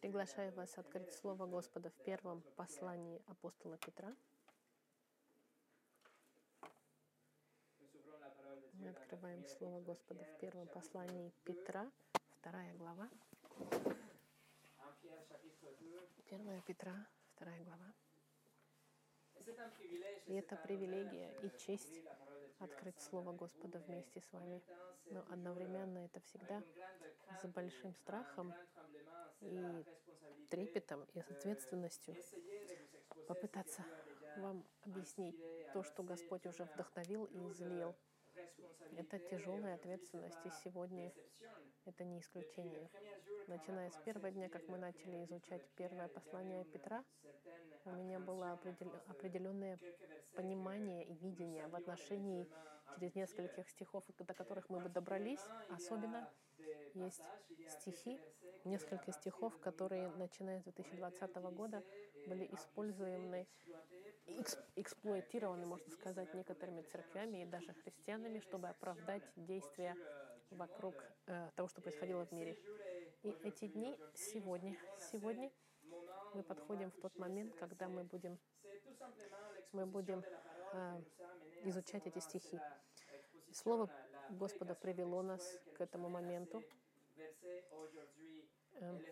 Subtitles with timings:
[0.00, 4.16] Приглашаю вас открыть Слово Господа в первом послании апостола Петра.
[8.72, 11.90] Мы открываем Слово Господа в первом послании Петра,
[12.38, 13.10] вторая глава.
[16.30, 17.92] Первая Петра, вторая глава.
[20.26, 22.00] И это привилегия и честь
[22.58, 24.62] открыть Слово Господа вместе с вами.
[25.06, 26.62] Но одновременно это всегда
[27.42, 28.54] с большим страхом
[29.40, 29.84] и
[30.50, 32.16] трепетом и ответственностью
[33.26, 33.84] попытаться
[34.36, 35.36] вам объяснить
[35.72, 37.94] то, что Господь уже вдохновил и излил.
[38.96, 41.12] Это тяжелая ответственность, и сегодня
[41.84, 42.90] это не исключение.
[43.46, 47.04] Начиная с первого дня, как мы начали изучать первое послание Петра,
[47.84, 49.78] у меня было определенное
[50.34, 52.48] понимание и видение в отношении
[52.94, 55.40] через нескольких стихов, до которых мы бы добрались.
[55.70, 56.28] Особенно
[56.94, 57.22] есть
[57.68, 58.20] стихи,
[58.64, 61.82] несколько стихов, которые, начиная с 2020 года,
[62.26, 63.46] были используемы,
[64.76, 69.96] эксплуатированы, можно сказать, некоторыми церквями и даже христианами, чтобы оправдать действия
[70.50, 70.94] вокруг
[71.26, 72.56] э, того, что происходило в мире.
[73.22, 75.50] И эти дни сегодня, сегодня
[76.34, 78.38] мы подходим в тот момент, когда мы будем,
[79.72, 80.22] мы будем
[80.72, 81.02] э,
[81.64, 82.60] изучать эти стихи.
[83.52, 83.90] Слово
[84.30, 86.62] Господа привело нас к этому моменту.
[88.74, 89.02] Эм,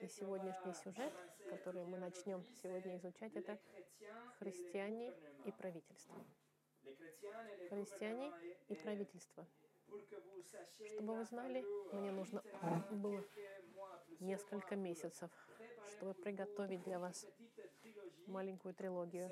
[0.00, 1.12] и сегодняшний сюжет,
[1.50, 3.58] который мы начнем сегодня изучать, это
[4.38, 5.12] христиане
[5.44, 6.24] и правительство.
[7.68, 8.32] Христиане
[8.68, 9.46] и правительство.
[10.86, 12.42] Чтобы вы знали, мне нужно
[12.90, 13.24] было
[14.20, 15.30] несколько месяцев,
[15.88, 17.26] чтобы приготовить для вас
[18.26, 19.30] маленькую трилогию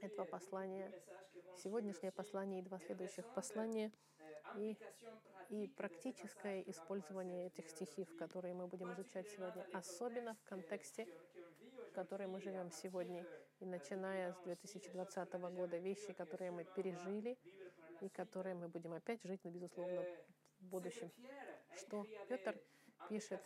[0.00, 0.92] этого послания,
[1.56, 3.92] сегодняшнее послание и два следующих послания,
[4.56, 4.76] и,
[5.50, 11.06] и практическое использование этих стихив, которые мы будем изучать сегодня, особенно в контексте,
[11.90, 13.26] в котором мы живем сегодня,
[13.60, 17.38] и начиная с 2020 года, вещи, которые мы пережили,
[18.00, 20.04] и которые мы будем опять жить, но, безусловно,
[20.60, 21.10] в будущем.
[21.76, 22.58] Что Петр
[23.08, 23.40] пишет,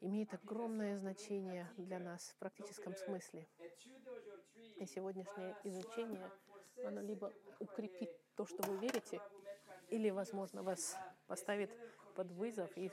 [0.00, 3.46] имеет огромное значение для нас в практическом смысле.
[4.76, 6.30] И сегодняшнее изучение,
[6.84, 9.20] оно либо укрепит то, что вы верите,
[9.88, 11.70] или, возможно, вас поставит
[12.14, 12.90] под вызов и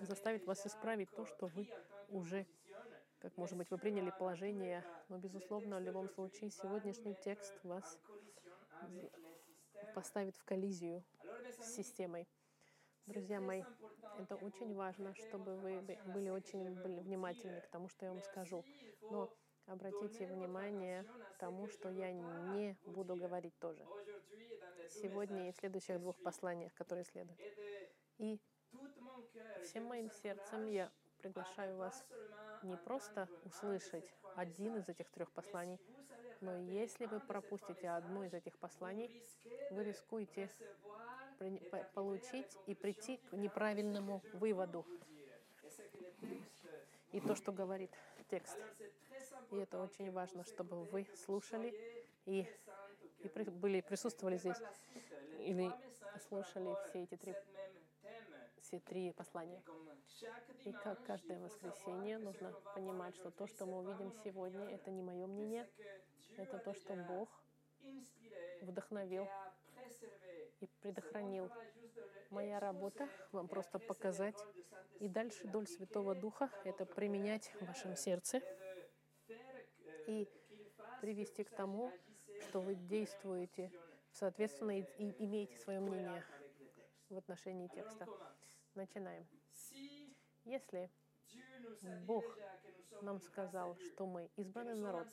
[0.00, 1.68] заставит вас исправить то, что вы
[2.10, 2.46] уже,
[3.18, 4.84] как может быть, вы приняли положение.
[5.08, 7.98] Но, безусловно, в любом случае, сегодняшний текст вас
[9.94, 11.02] поставит в коллизию
[11.60, 12.28] с системой.
[13.06, 13.62] Друзья мои,
[14.18, 18.64] это очень важно, чтобы вы были очень были внимательны к тому, что я вам скажу.
[19.02, 19.30] Но
[19.66, 21.04] обратите внимание
[21.34, 23.86] к тому, что я не буду говорить тоже.
[24.88, 27.38] Сегодня и в следующих двух посланиях, которые следуют.
[28.16, 28.40] И
[29.62, 32.06] всем моим сердцем я приглашаю вас
[32.62, 35.78] не просто услышать один из этих трех посланий,
[36.40, 39.22] но если вы пропустите одно из этих посланий,
[39.70, 40.50] вы рискуете
[41.94, 44.84] получить и прийти к неправильному выводу.
[47.12, 47.90] И то, что говорит
[48.28, 48.58] текст.
[49.50, 51.74] И это очень важно, чтобы вы слушали
[52.26, 52.46] и,
[53.20, 54.56] и при, были, присутствовали здесь
[55.38, 55.70] или
[56.28, 57.34] слушали все эти три,
[58.60, 59.62] все три послания.
[60.64, 65.26] И как каждое воскресенье нужно понимать, что то, что мы увидим сегодня, это не мое
[65.26, 65.68] мнение,
[66.36, 67.28] это то, что Бог
[68.62, 69.28] вдохновил
[70.60, 71.50] и предохранил.
[72.30, 74.38] Моя работа— вам просто показать.
[75.00, 78.40] И дальше доль Святого Духа— это применять в вашем сердце
[80.06, 80.28] и
[81.00, 81.92] привести к тому,
[82.40, 83.70] что вы действуете
[84.10, 86.24] соответственно и, и имеете свое мнение
[87.08, 88.06] в отношении текста.
[88.74, 89.26] Начинаем.
[90.44, 90.90] Если
[92.06, 92.24] Бог
[93.02, 95.06] нам сказал, что мы избранный народ,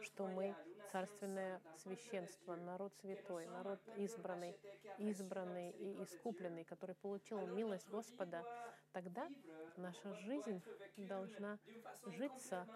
[0.00, 0.54] что мы
[0.92, 4.56] царственное священство, народ святой, народ избранный,
[4.98, 8.44] избранный и искупленный, который получил милость Господа,
[8.92, 9.28] тогда
[9.76, 10.62] наша жизнь
[10.96, 11.58] должна
[12.06, 12.66] житься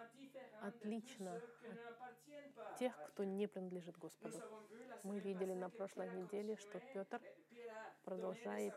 [0.63, 4.43] отлично от тех, кто не принадлежит Господу.
[5.03, 7.21] Мы видели на прошлой неделе, что Петр
[8.05, 8.75] продолжает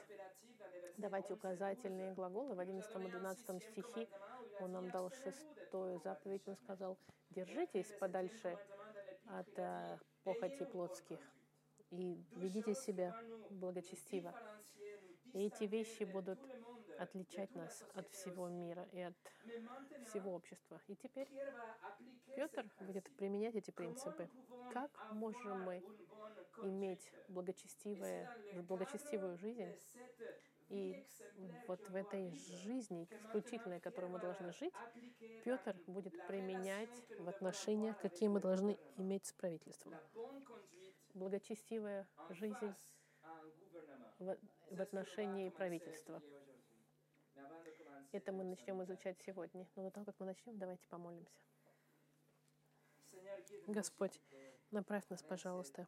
[0.98, 4.08] давать указательные глаголы в 11 и 12 стихе.
[4.60, 6.98] Он нам дал шестую заповедь, он сказал,
[7.30, 8.58] держитесь подальше
[9.26, 11.20] от э, похоти плотских
[11.92, 13.16] и ведите себя
[13.50, 14.34] благочестиво.
[15.34, 16.40] И эти вещи будут
[16.98, 19.16] отличать нас от всего мира и от
[20.08, 20.82] всего общества.
[20.88, 21.30] И теперь
[22.36, 24.30] Петр будет применять эти принципы.
[24.74, 25.84] Как можем мы
[26.64, 28.28] иметь благочестивую,
[28.68, 29.74] благочестивую жизнь
[30.70, 31.04] И
[31.68, 32.32] вот в этой
[32.64, 34.74] жизни исключительной, которую мы должны жить,
[35.44, 39.96] Петр будет применять в отношениях, какие мы должны иметь с правительством.
[41.16, 42.74] Благочестивая жизнь
[44.20, 46.22] в отношении правительства.
[48.12, 49.68] Это мы начнем изучать сегодня.
[49.76, 51.40] Но до того, как мы начнем, давайте помолимся.
[53.68, 54.20] Господь,
[54.72, 55.88] направь нас, пожалуйста,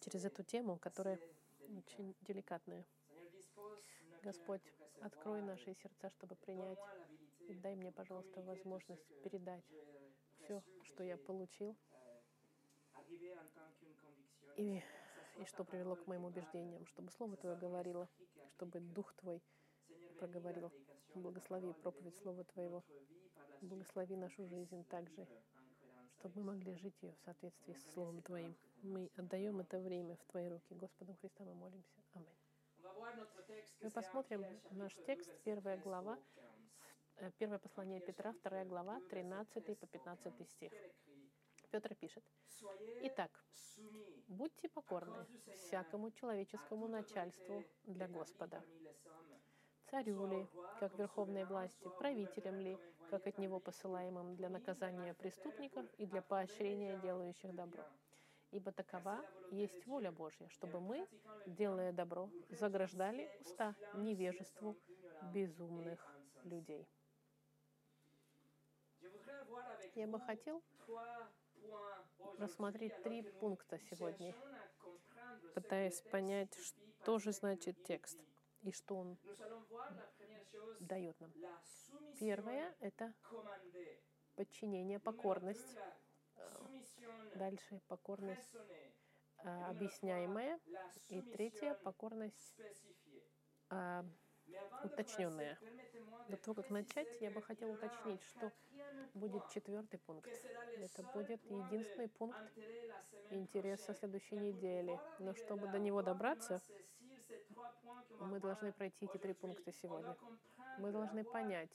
[0.00, 1.18] через эту тему, которая
[1.76, 2.84] очень деликатная.
[4.28, 4.60] Господь,
[5.00, 6.78] открой наши сердца, чтобы принять.
[7.48, 9.64] И дай мне, пожалуйста, возможность передать
[10.34, 11.74] все, что я получил,
[14.56, 14.82] и,
[15.38, 18.06] и что привело к моим убеждениям, чтобы Слово Твое говорило,
[18.50, 19.40] чтобы Дух Твой
[20.18, 20.70] проговорил.
[21.14, 22.84] Благослови проповедь Слова Твоего.
[23.62, 25.26] Благослови нашу жизнь также,
[26.18, 28.54] чтобы мы могли жить ее в соответствии с Словом Твоим.
[28.82, 30.74] Мы отдаем это время в Твои руки.
[30.74, 31.96] Господом Христа мы молимся.
[32.12, 32.37] Аминь.
[33.80, 36.18] Мы посмотрим наш текст, первая глава,
[37.16, 40.72] э, первое послание Петра, вторая глава, 13 по 15 стих.
[41.70, 42.24] Петр пишет,
[43.02, 43.30] «Итак,
[44.26, 48.64] будьте покорны всякому человеческому начальству для Господа,
[49.90, 50.48] царю ли,
[50.80, 52.78] как верховной власти, правителям ли,
[53.10, 57.84] как от него посылаемым для наказания преступников и для поощрения делающих добро.
[58.50, 61.06] Ибо такова есть воля Божья, чтобы мы,
[61.46, 64.76] делая добро, заграждали уста невежеству
[65.34, 66.00] безумных
[66.44, 66.88] людей.
[69.94, 70.62] Я бы хотел
[72.38, 74.34] рассмотреть три пункта сегодня,
[75.54, 78.18] пытаясь понять, что же значит текст
[78.62, 79.18] и что он
[80.80, 81.32] дает нам.
[82.18, 83.12] Первое— это
[84.36, 85.76] подчинение, покорность.
[87.34, 88.56] Дальше покорность
[89.44, 90.58] а, объясняемая.
[91.08, 92.56] И третье— покорность
[93.70, 94.04] а,
[94.84, 95.58] уточненная.
[96.28, 98.52] До того, как начать, я бы хотела уточнить, что
[99.14, 100.30] будет четвертый пункт.
[100.76, 102.38] Это будет единственный пункт
[103.30, 104.98] интереса следующей недели.
[105.18, 106.60] Но чтобы до него добраться,
[108.20, 110.16] мы должны пройти эти три пункта сегодня.
[110.78, 111.70] Мы должны понять,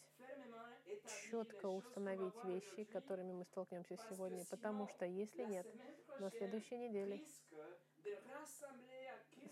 [1.30, 5.68] четко установить вещи, которыми мы столкнемся сегодня, потому что если нет,
[6.20, 7.22] на следующей неделе,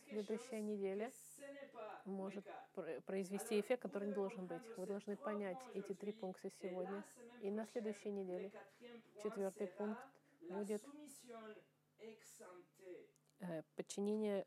[0.10, 1.12] следующая неделя
[2.06, 2.46] может
[3.06, 4.62] произвести эффект, который не должен быть.
[4.78, 7.04] Вы должны понять эти три пункта сегодня.
[7.42, 8.52] И на следующей неделе
[9.24, 10.02] четвертый пункт
[10.50, 10.84] будет
[13.42, 14.46] Э, подчинение,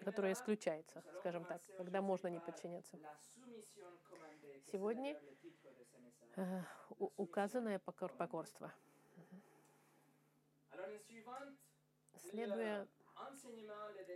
[0.00, 2.98] которое исключается, скажем так, когда можно не подчиняться.
[4.72, 5.16] Сегодня
[7.16, 8.72] указанное покорство.
[12.16, 12.86] Следуя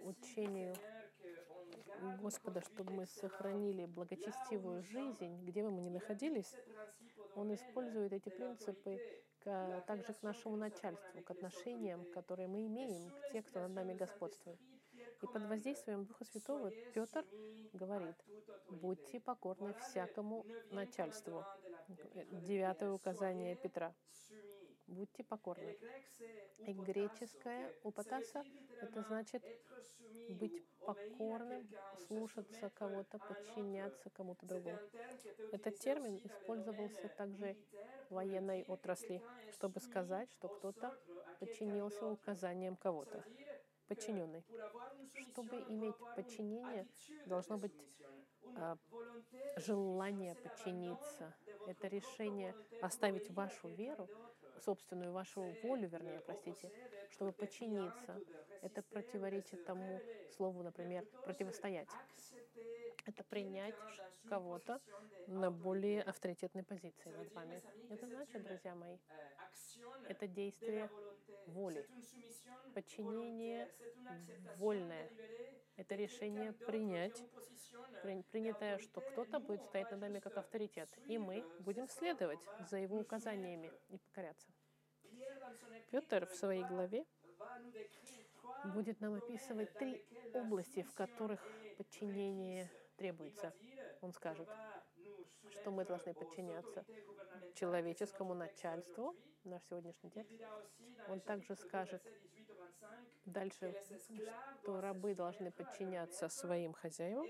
[0.03, 0.75] учению
[2.21, 6.55] Господа, чтобы мы сохранили благочестивую жизнь, где бы мы ни находились,
[7.35, 9.01] Он использует эти принципы
[9.41, 13.95] к, также к нашему начальству, к отношениям, которые мы имеем к тем, кто над нами
[13.95, 14.59] господствует.
[15.23, 17.25] И под воздействием Духа Святого Петр
[17.73, 18.17] говорит,
[18.69, 21.45] будьте покорны всякому начальству.
[22.33, 23.95] Девятое указание Петра.
[24.87, 25.77] Будьте покорны.
[26.59, 28.45] И греческое упатаса—
[28.81, 29.43] это значит
[30.29, 31.69] быть покорным,
[32.07, 34.79] слушаться кого-то, подчиняться кому-то другому.
[35.53, 37.57] Этот термин использовался также
[38.09, 40.97] в военной отрасли, чтобы сказать, что кто-то
[41.41, 43.25] подчинился указаниям кого-то.
[43.89, 44.45] Подчиненный.
[45.15, 46.87] Чтобы иметь подчинение,
[47.25, 47.73] должно быть
[48.55, 48.77] а,
[49.57, 51.35] желание подчиниться.
[51.65, 54.11] Это решение оставить вашу веру
[54.59, 56.73] собственную вашу волю, вернее, простите,
[57.09, 58.23] чтобы подчиниться.
[58.63, 61.89] Это противоречит тому слову, например, противостоять.
[63.07, 63.75] Это принять
[64.29, 64.81] кого-то
[65.29, 67.63] на более авторитетной позиции над вами.
[67.89, 68.99] Это значит, друзья мои,
[70.09, 70.91] это действие
[71.47, 71.87] воли.
[72.75, 73.71] Подчинение
[74.59, 75.09] вольное.
[75.77, 77.23] Это решение принять,
[78.33, 82.99] принятое, что кто-то будет стоять над нами как авторитет, и мы будем следовать за его
[82.99, 84.49] указаниями и покоряться.
[85.91, 87.05] Петр в своей главе
[88.65, 91.47] будет нам описывать три области, в которых
[91.77, 93.53] подчинение требуется.
[94.01, 94.49] Он скажет,
[95.51, 96.85] что мы должны подчиняться
[97.55, 100.33] человеческому начальству, наш сегодняшний текст.
[101.09, 102.03] Он также скажет
[103.25, 103.75] дальше,
[104.63, 107.27] что рабы должны подчиняться своим хозяевам.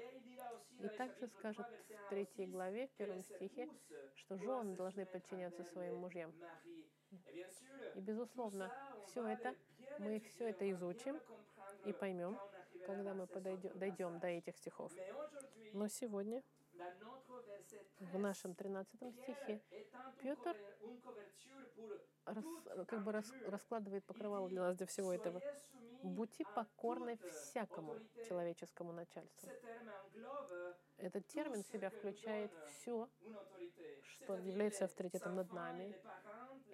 [0.79, 3.69] И также скажет в третьей главе, в первом стихе,
[4.15, 6.33] что жены должны подчиняться своим мужьям.
[7.95, 8.71] И, безусловно,
[9.07, 9.55] все это,
[9.99, 11.19] мы все это изучим
[11.85, 12.39] и поймем,
[12.87, 14.93] когда мы подойдем, дойдем до этих стихов.
[15.73, 16.43] Но сегодня,
[17.99, 19.61] в нашем 13 стихе,
[20.23, 20.57] Петр
[22.25, 22.45] рас,
[22.87, 25.43] как бы рас, раскладывает покрывало для нас для всего этого.
[26.03, 27.97] Будьте покорны всякому
[28.29, 29.51] человеческому начальству.
[30.99, 33.09] Этот термин в себя включает все,
[34.03, 35.95] что является авторитетом над нами.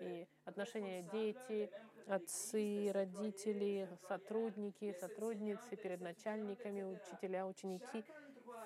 [0.01, 1.71] И отношения дети,
[2.07, 8.05] отцы, родители, сотрудники, сотрудницы перед начальниками, учителя, ученики.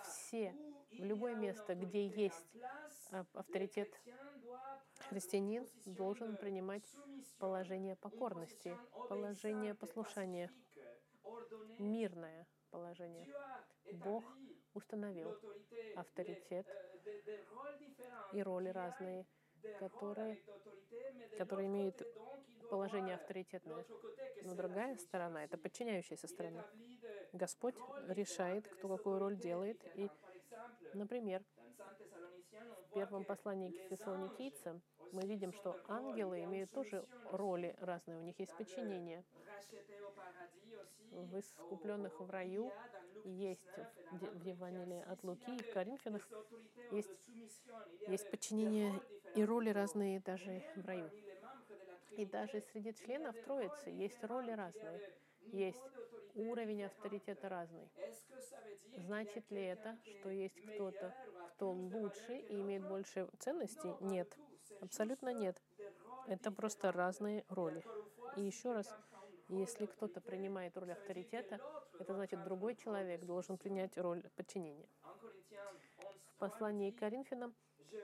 [0.02, 0.54] Все,
[0.90, 2.46] в любое место, где есть
[3.34, 3.88] авторитет
[5.08, 6.84] христианин должен принимать
[7.38, 8.76] положение покорности,
[9.08, 10.50] положение послушания,
[11.78, 13.28] мирное положение.
[13.92, 14.24] Бог
[14.76, 15.36] установил
[15.96, 16.66] авторитет
[18.32, 19.26] и роли разные,
[19.78, 20.38] которые,
[21.38, 22.02] которые имеют
[22.70, 23.84] положение авторитетное.
[24.42, 26.64] Но другая сторона— это подчиняющаяся сторона.
[27.32, 27.76] Господь
[28.08, 29.80] решает, кто какую роль делает.
[29.94, 30.08] И,
[30.94, 31.42] например,
[31.76, 38.38] в первом послании к фессалоникийцам мы видим, что ангелы имеют тоже роли разные, у них
[38.38, 39.24] есть подчинение.
[41.10, 42.72] В искупленных в раю
[43.24, 43.78] есть
[44.10, 46.28] в Евангелии от Луки и в Коринфянах
[46.90, 47.10] есть,
[48.08, 49.00] есть подчинение
[49.34, 51.10] и роли разные даже в раю.
[52.10, 55.00] И даже среди членов Троицы есть роли разные,
[55.52, 55.82] есть
[56.34, 57.90] уровень авторитета разный.
[58.96, 61.14] Значит ли это, что есть кто-то,
[61.54, 63.94] кто лучше и имеет больше ценностей?
[64.00, 64.36] Нет,
[64.80, 65.60] абсолютно нет.
[66.26, 67.82] Это просто разные роли.
[68.36, 68.92] И еще раз,
[69.48, 71.60] если кто-то принимает роль авторитета,
[71.98, 74.88] это значит, другой человек должен принять роль подчинения.
[76.34, 77.54] В послании к Коринфянам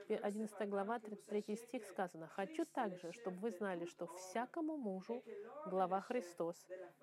[0.09, 5.23] 11 глава, 33 стих сказано, «Хочу также, чтобы вы знали, что всякому мужу
[5.65, 6.55] глава Христос,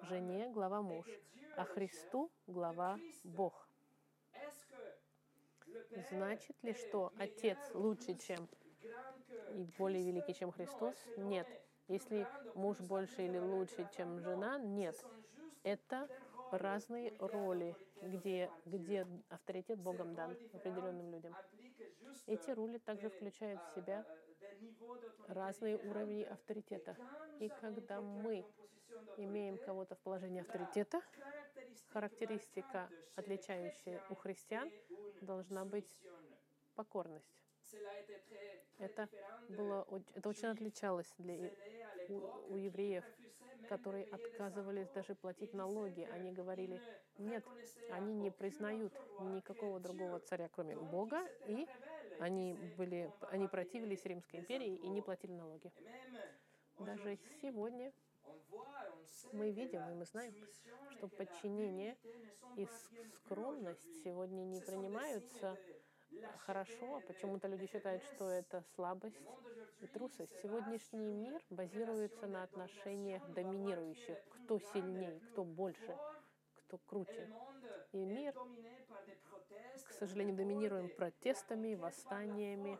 [0.02, 1.06] жене глава муж,
[1.56, 3.68] а Христу глава Бог».
[6.10, 8.48] Значит ли, что Отец лучше, чем
[9.54, 10.94] и более великий, чем Христос?
[11.16, 11.46] Нет.
[11.88, 14.58] Если муж больше или лучше, чем жена?
[14.58, 14.96] Нет.
[15.62, 16.08] Это
[16.52, 21.34] разные роли, где, где авторитет Богом дан определенным людям.
[22.26, 24.04] Эти роли также включают в себя
[25.28, 26.96] разные уровни авторитета.
[27.38, 28.44] И когда мы
[29.16, 31.00] имеем кого-то в положении авторитета,
[31.92, 34.70] характеристика, отличающая у христиан,
[35.20, 36.02] должна быть
[36.74, 37.39] покорность.
[38.78, 39.08] Это,
[39.48, 41.50] было, это очень отличалось для,
[42.08, 43.04] у, у евреев,
[43.68, 46.08] которые отказывались даже платить налоги.
[46.12, 46.80] Они говорили,
[47.18, 47.44] нет,
[47.90, 51.66] они не признают никакого другого царя, кроме Бога, и
[52.18, 55.72] они, были, они противились Римской империи и не платили налоги.
[56.78, 57.92] Даже сегодня
[59.32, 60.34] мы видим и мы знаем,
[60.90, 61.96] что подчинение
[62.56, 62.66] и
[63.14, 65.56] скромность сегодня не принимаются
[66.38, 69.20] хорошо, а почему-то люди считают, что это слабость
[69.80, 70.32] и трусость.
[70.42, 74.18] Сегодняшний мир базируется на отношениях доминирующих.
[74.28, 75.96] Кто сильнее, кто больше,
[76.56, 77.28] кто круче.
[77.92, 78.34] И мир,
[79.88, 82.78] к сожалению, доминируем протестами, восстаниями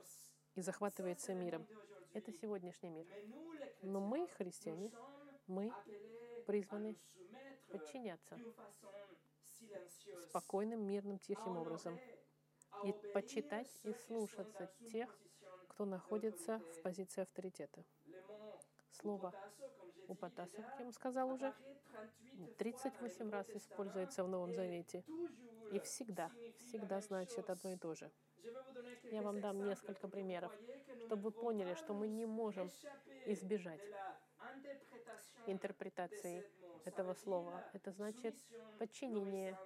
[0.54, 1.66] и захватывается миром.
[2.12, 3.06] Это сегодняшний мир.
[3.82, 4.90] Но мы, христиане,
[5.46, 5.72] мы
[6.46, 6.96] призваны
[7.70, 8.38] подчиняться
[10.28, 11.98] спокойным, мирным, тихим образом
[12.84, 15.08] и почитать и слушаться тех,
[15.68, 17.84] кто находится в позиции авторитета.
[18.92, 19.32] Слово
[20.08, 21.54] упатасу, как я вам сказал уже,
[22.58, 25.04] 38 раз используется в Новом Завете.
[25.72, 28.10] И всегда, всегда значит одно и то же.
[29.10, 30.52] Я вам дам несколько примеров,
[31.06, 32.70] чтобы вы поняли, что мы не можем
[33.26, 33.80] избежать
[35.46, 36.44] интерпретации
[36.84, 37.64] этого слова.
[37.72, 38.34] Это значит
[38.78, 39.58] подчинение,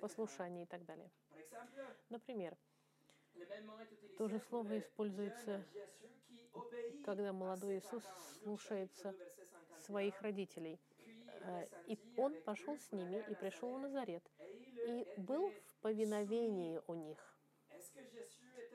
[0.00, 1.10] послушание и так далее.
[2.08, 2.56] Например,
[4.18, 5.64] то же слово используется,
[7.04, 8.04] когда молодой Иисус
[8.42, 9.14] слушается
[9.84, 10.80] своих родителей.
[11.40, 14.24] Э, и он пошел с ними и пришел в Назарет,
[14.86, 17.18] и был в повиновении у них.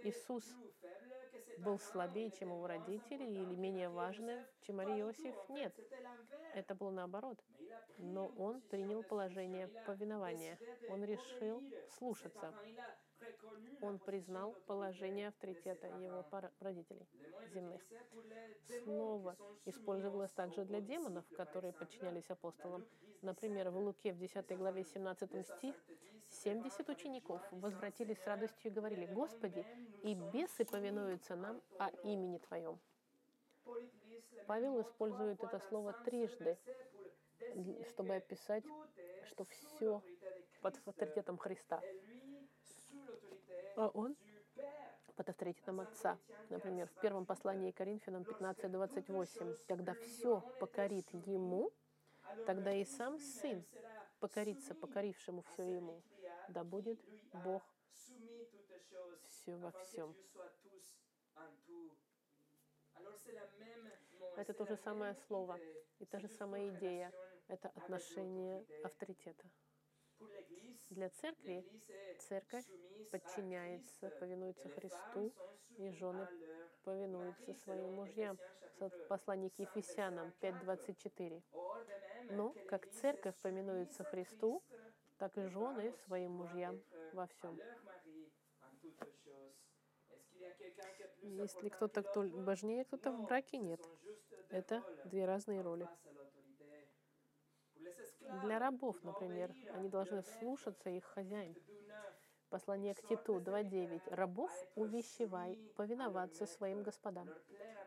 [0.03, 0.45] Иисус
[1.60, 5.36] был слабее, чем его родители, или менее важным, чем Мария Иосиф?
[5.50, 5.74] Нет.
[6.54, 7.38] Это было наоборот.
[7.98, 10.58] Но он принял положение повинования.
[10.89, 11.63] Он решил
[11.98, 12.54] слушаться.
[13.82, 16.25] Он признал положение авторитета его
[16.60, 17.08] родителей
[17.54, 17.82] земных.
[18.84, 19.36] Слово
[19.66, 22.86] использовалось также для демонов, которые подчинялись апостолам.
[23.22, 25.75] Например, в Луке в 10 главе 17 стих
[26.43, 29.65] 70 учеников возвратились с радостью и говорили, «Господи,
[30.03, 32.79] и бесы повинуются нам о имени Твоем».
[34.48, 36.58] Павел использует это слово трижды,
[37.89, 38.63] чтобы описать,
[39.25, 40.01] что все,
[40.62, 41.81] под авторитетом Христа,
[43.75, 44.15] а он
[45.15, 46.17] под авторитетом Отца.
[46.50, 51.72] Например, в первом послании Коринфянам 15:28, когда все покорит Ему,
[52.46, 53.63] тогда и сам Сын
[54.19, 56.01] покорится покорившему все Ему.
[56.50, 57.00] Да будет
[57.44, 57.63] Бог
[59.27, 60.15] все во всем.
[64.36, 65.60] Это то же самое слово
[66.00, 67.13] и та же самая идея.
[67.48, 69.50] Это отношение авторитета.
[70.89, 71.65] Для церкви
[72.20, 72.65] церковь
[73.12, 75.34] подчиняется, повинуется Христу,
[75.77, 76.27] и жены
[76.84, 78.38] повинуются своим мужьям.
[79.08, 81.44] Послание к Ефесянам 5.24.
[82.32, 84.63] Но как церковь повинуется Христу,
[85.20, 86.82] так и жены своим мужьям
[87.14, 87.60] во всем.
[91.22, 93.82] Если кто-то кто важнее, кто-то в браке нет.
[94.50, 95.88] Это две разные роли.
[98.44, 101.56] Для рабов, например, они должны слушаться их хозяин.
[102.50, 104.16] Послание к Титу 2.9.
[104.16, 107.30] «Рабов увещевай, повиноваться своим господам,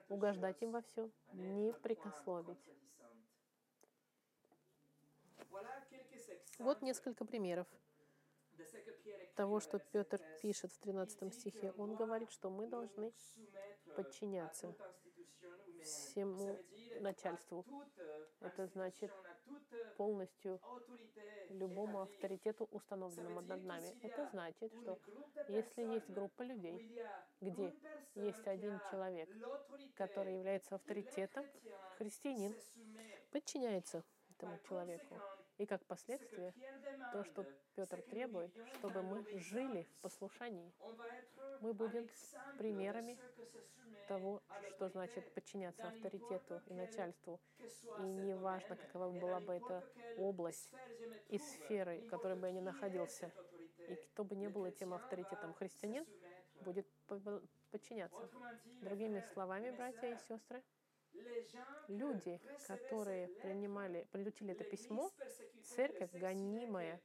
[0.08, 2.64] угождать им во всем, не прикословить».
[6.62, 7.66] Вот несколько примеров
[9.34, 11.72] того, что Петр пишет в 13 стихе.
[11.76, 13.12] Он говорит, что мы должны
[13.96, 14.72] подчиняться
[15.82, 16.56] всему
[17.00, 17.66] начальству.
[18.40, 19.10] Это значит
[19.96, 20.60] полностью
[21.48, 23.98] любому авторитету, установленному над нами.
[24.00, 25.00] Это значит, что
[25.48, 26.96] если есть группа людей,
[27.40, 27.74] где
[28.14, 29.28] есть один человек,
[29.94, 31.44] который является авторитетом,
[31.98, 32.54] христианин
[33.32, 35.20] подчиняется этому человеку.
[35.58, 36.54] И как последствие,
[37.12, 40.72] то, что Петр требует, чтобы мы жили в послушании.
[41.60, 42.08] Мы будем
[42.58, 43.18] примерами
[44.08, 47.40] того, что значит подчиняться авторитету и начальству.
[47.98, 49.84] И неважно, какова была бы эта
[50.18, 50.70] область
[51.28, 53.30] и сферы, в которой бы я ни находился,
[53.88, 56.06] и кто бы ни был этим авторитетом, христианин
[56.60, 56.86] будет
[57.70, 58.28] подчиняться.
[58.80, 60.62] Другими словами, братья и сестры,
[61.88, 65.10] люди, которые принимали, получили это письмо,
[65.62, 67.00] церковь гонимая,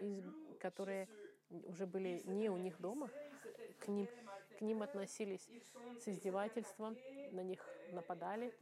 [0.00, 0.24] из,
[0.58, 1.08] которые
[1.50, 3.10] уже были не у них дома,
[3.78, 4.08] к ним,
[4.58, 5.48] к ним относились
[6.00, 6.96] с издевательством,
[7.32, 8.52] на них нападали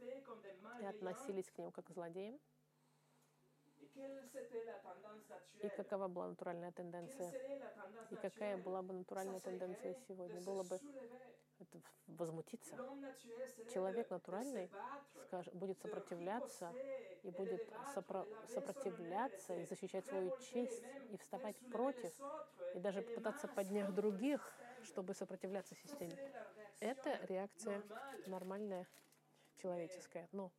[0.81, 2.39] и относились к ним как к злодеям.
[5.61, 7.31] И какова была натуральная тенденция?
[8.09, 10.41] И какая была бы натуральная тенденция сегодня?
[10.41, 10.79] Было бы
[11.59, 12.75] это возмутиться.
[13.73, 14.69] Человек натуральный
[15.27, 16.73] скажет, будет сопротивляться
[17.23, 17.61] и будет
[17.93, 22.11] сопро сопротивляться и защищать свою честь и вставать против,
[22.75, 24.41] и даже попытаться поднять других,
[24.83, 26.17] чтобы сопротивляться системе.
[26.79, 27.81] Это реакция
[28.25, 28.87] нормальная,
[29.57, 30.27] человеческая.
[30.31, 30.51] Но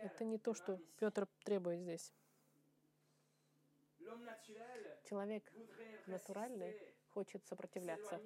[0.00, 2.12] это не то, что Петр требует здесь.
[5.08, 5.52] Человек
[6.06, 6.76] натуральный
[7.10, 8.20] хочет сопротивляться,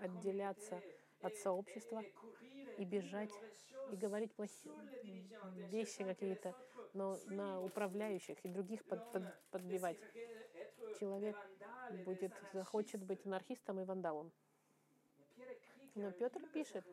[0.00, 0.82] отделяться
[1.20, 2.04] от сообщества
[2.78, 3.32] и бежать,
[3.92, 4.74] и говорить плохие
[5.70, 6.54] вещи какие-то,
[6.92, 9.98] но на управляющих и других под, под, подбивать.
[11.00, 11.36] Человек
[12.04, 14.32] будет, захочет быть анархистом и вандалом.
[15.94, 16.84] Но Петр пишет,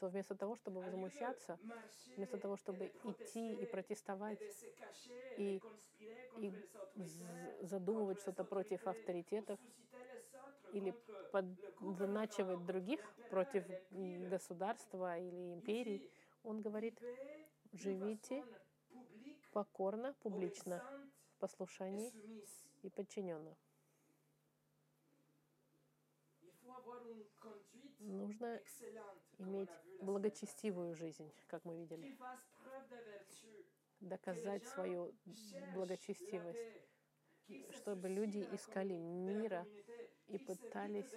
[0.00, 1.58] что вместо того, чтобы возмущаться,
[2.16, 4.38] вместо того, чтобы идти и протестовать,
[5.36, 5.60] и,
[6.36, 6.54] и
[7.60, 9.58] задумывать что-то против авторитетов,
[10.72, 10.94] или
[11.30, 16.02] подначивать других против государства или империи,
[16.44, 16.98] он говорит,
[17.72, 18.42] живите
[19.52, 20.80] покорно, публично,
[21.34, 22.14] в послушании
[22.82, 23.54] и подчиненно.
[27.98, 28.60] Нужно
[29.38, 29.70] иметь
[30.00, 32.16] благочестивую жизнь, как мы видели.
[34.00, 35.12] Доказать свою
[35.74, 36.64] благочестивость,
[37.72, 39.66] чтобы люди искали мира
[40.28, 41.12] и пытались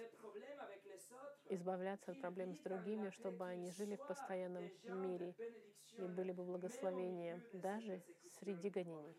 [1.48, 5.34] избавляться от проблем с другими, чтобы они жили в постоянном мире
[5.96, 8.02] и были бы благословением даже
[8.38, 9.16] среди гонений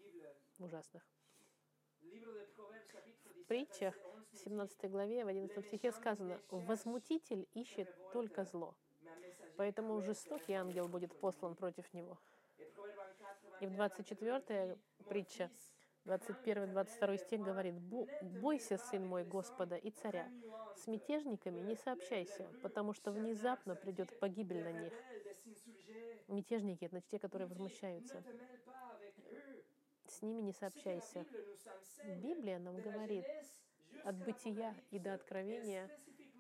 [0.59, 1.03] ужасных.
[3.47, 3.93] Притчах
[4.31, 8.75] в 17 главе, в 11 стихе сказано, «Возмутитель ищет только зло,
[9.55, 12.17] поэтому жестокий ангел будет послан против него».
[13.61, 14.77] И в 24
[15.07, 15.51] притча
[16.05, 17.75] 21-22 стих говорит,
[18.21, 20.27] «Бойся, сын мой, Господа и царя.
[20.75, 24.93] С мятежниками не сообщайся, потому что внезапно придет погибель на них».
[26.27, 28.23] Мятежники— это те, которые возмущаются.
[30.17, 31.25] С ними не сообщайся.
[32.23, 33.25] Библия нам говорит
[34.05, 35.89] от бытия и до откровения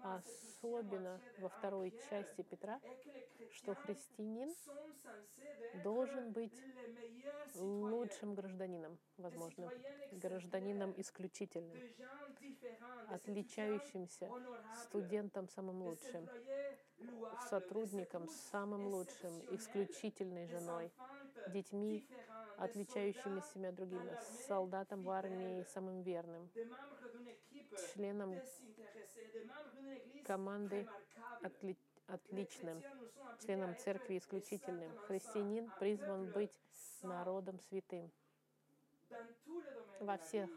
[0.01, 2.79] особенно во второй части Петра,
[3.51, 4.53] что христианин
[5.83, 6.53] должен быть
[7.55, 9.69] лучшим гражданином, возможно,
[10.11, 11.77] гражданином исключительным,
[13.09, 14.29] отличающимся
[14.83, 16.29] студентом самым лучшим,
[17.49, 20.91] сотрудником самым лучшим, исключительной женой,
[21.47, 22.07] детьми,
[22.57, 24.17] отличающими себя другими,
[24.47, 26.49] солдатом в армии самым верным,
[27.93, 28.39] членом
[30.25, 30.87] команды
[31.41, 31.75] отли
[32.07, 32.83] отличным,
[33.43, 34.95] членом церкви исключительным.
[35.07, 36.51] Христианин призван быть
[37.01, 38.11] народом святым.
[39.99, 40.49] Во всех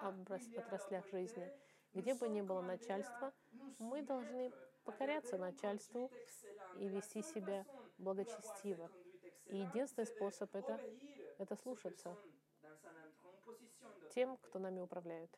[0.00, 1.48] отраслях жизни.
[1.94, 3.32] Где бы ни было начальства,
[3.78, 4.52] мы должны
[4.84, 6.10] покоряться начальству
[6.78, 7.64] и вести себя
[7.98, 8.90] благочестиво.
[9.52, 10.80] И единственный способ это,
[11.36, 12.16] это слушаться
[14.14, 15.28] тем, кто нами управляет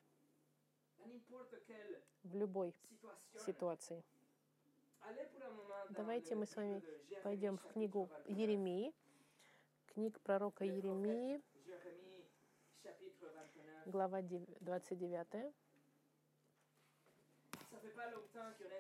[2.22, 2.72] в любой
[3.44, 4.05] ситуации.
[5.90, 6.81] Давайте мы с вами
[7.24, 8.94] пойдем в книгу Еремии,
[9.94, 11.42] книг пророка Еремии,
[13.85, 15.53] глава 29.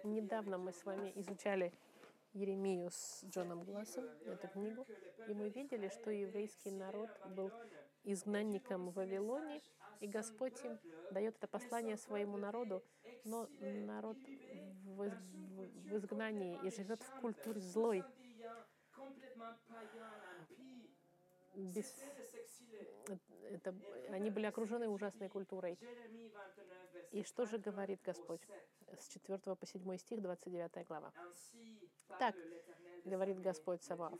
[0.04, 1.72] Недавно мы с вами изучали
[2.34, 4.86] Еремию с Джоном Глассом, эту книгу,
[5.28, 7.50] и мы видели, что еврейский народ был
[8.02, 9.62] изгнанником в Вавилоне,
[10.00, 10.78] и Господь им
[11.12, 12.82] дает это послание своему народу,
[13.24, 14.18] но народ
[14.84, 15.10] в, в,
[15.88, 18.04] в изгнании и живет в культуре злой,
[21.54, 21.94] без,
[23.50, 23.74] это,
[24.10, 25.78] они были окружены ужасной культурой.
[27.12, 28.40] И что же говорит Господь?
[28.98, 31.12] С 4 по 7 стих, 29 глава.
[32.18, 32.34] Так,
[33.04, 34.18] говорит Господь Саваоф,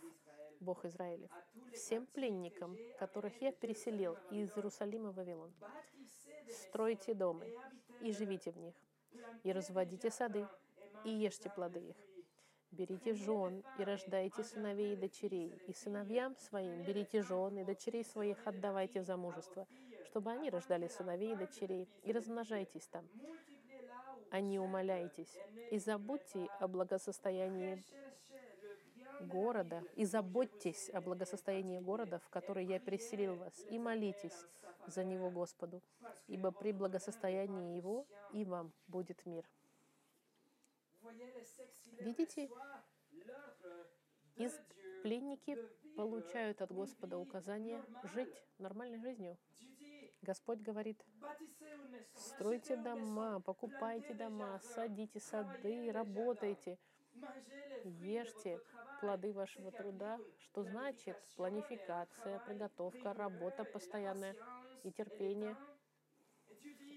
[0.61, 1.31] Бог Израилев,
[1.73, 5.53] всем пленникам, которых я переселил из Иерусалима в Вавилон,
[6.49, 7.47] стройте дома
[8.01, 8.75] и живите в них,
[9.43, 10.47] и разводите сады,
[11.05, 11.97] и ешьте плоды их.
[12.75, 18.37] Берите жен и рождайте сыновей и дочерей, и сыновьям своим берите жен и дочерей своих
[18.45, 19.69] отдавайте в замужество,
[20.07, 23.05] чтобы они рождали сыновей и дочерей, и размножайтесь там,
[24.31, 25.39] а не умоляйтесь,
[25.71, 27.81] и забудьте о благосостоянии
[29.21, 34.47] города, и заботьтесь о благосостоянии города, в который я переселил вас, и молитесь
[34.89, 35.81] за него Господу,
[36.27, 39.45] ибо при благосостоянии его и вам будет мир.
[42.01, 42.51] Видите,
[44.37, 44.53] из
[45.03, 45.59] пленники
[45.97, 49.39] получают от Господа указание жить нормальной жизнью.
[50.23, 51.05] Господь говорит,
[52.15, 56.79] стройте дома, покупайте дома, садите сады, работайте,
[57.85, 58.61] ешьте
[59.01, 64.35] плоды вашего труда, что значит планификация, подготовка, работа постоянная
[64.83, 65.57] и терпение.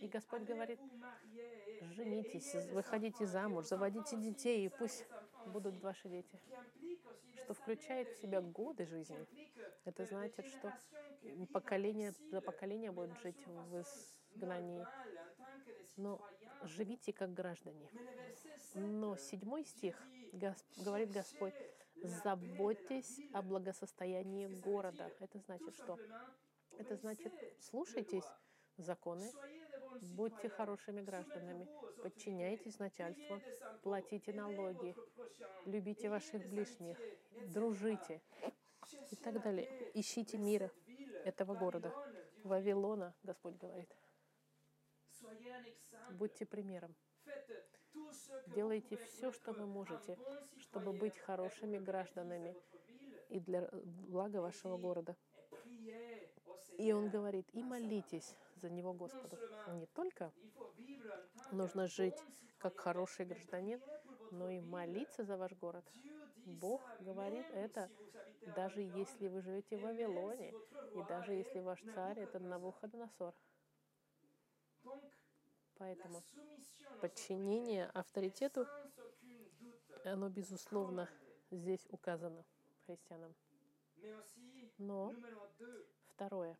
[0.01, 0.79] И Господь говорит,
[1.81, 5.05] женитесь, выходите замуж, заводите детей, и пусть
[5.47, 6.39] будут ваши дети.
[7.43, 9.27] Что включает в себя годы жизни.
[9.85, 10.73] Это значит, что
[11.53, 13.83] поколение за поколение будет жить в
[14.35, 14.85] изгнании.
[15.95, 16.21] Но
[16.63, 17.89] живите как граждане.
[18.75, 20.01] Но седьмой стих
[20.77, 21.55] говорит Господь,
[22.03, 25.11] заботьтесь о благосостоянии города.
[25.19, 25.97] Это значит что?
[26.77, 28.25] Это значит, слушайтесь
[28.77, 29.31] законы,
[30.01, 31.67] будьте хорошими гражданами,
[32.01, 33.41] подчиняйтесь начальству,
[33.83, 34.95] платите налоги,
[35.65, 36.97] любите ваших ближних,
[37.53, 38.21] дружите
[39.11, 39.67] и так далее.
[39.93, 40.71] Ищите мира
[41.25, 41.93] этого города.
[42.43, 43.93] Вавилона, Господь говорит.
[46.11, 46.95] Будьте примером.
[48.55, 50.17] Делайте все, что вы можете,
[50.59, 52.55] чтобы быть хорошими гражданами
[53.29, 55.15] и для блага вашего города.
[56.77, 59.37] И он говорит, и молитесь за него Господу.
[59.67, 60.31] Не только
[61.51, 62.17] нужно жить
[62.57, 63.81] как хороший гражданин,
[64.31, 65.85] но и молиться за ваш город.
[66.45, 67.89] Бог говорит это,
[68.55, 70.53] даже если вы живете в Вавилоне,
[70.93, 73.33] и даже если ваш царь— это Навуходоносор.
[75.77, 76.23] Поэтому
[77.01, 78.65] подчинение авторитету,
[80.03, 81.09] оно, безусловно,
[81.51, 82.45] здесь указано
[82.85, 83.35] христианам.
[84.77, 85.13] Но
[86.07, 86.57] второе.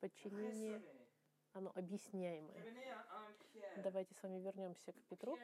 [0.00, 0.82] Подчинение,
[1.52, 2.64] оно объясняемое.
[3.78, 5.38] Давайте с вами вернемся к Петру.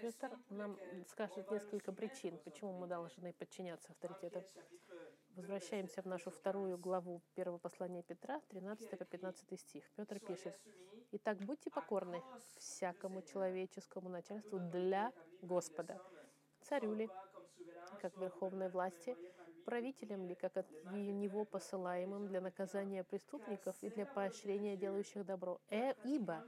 [0.00, 4.42] Петр нам скажет несколько причин, почему мы должны подчиняться авторитету.
[5.36, 9.84] Возвращаемся в нашу вторую главу первого послания Петра, 13 по 15 стих.
[9.96, 10.58] Петр пишет,
[11.12, 12.22] «Итак, будьте покорны
[12.58, 16.00] всякому человеческому начальству для Господа,
[16.62, 17.10] царю ли,
[18.00, 19.16] как верховной власти,
[19.64, 25.60] правителям ли, как от него посылаемым для наказания преступников и для поощрения делающих добро.
[25.70, 26.44] Э, ибо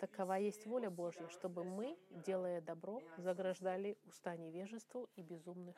[0.00, 5.76] Такова есть воля Божья, чтобы мы, делая добро, заграждали уста невежеству и безумных,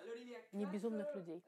[0.52, 1.44] не безумных людей.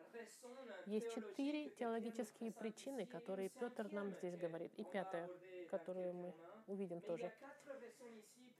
[0.87, 4.73] Есть четыре теологические причины, которые Петр нам здесь говорит.
[4.77, 5.29] И пятая,
[5.71, 6.35] которую мы
[6.67, 7.33] увидим тоже.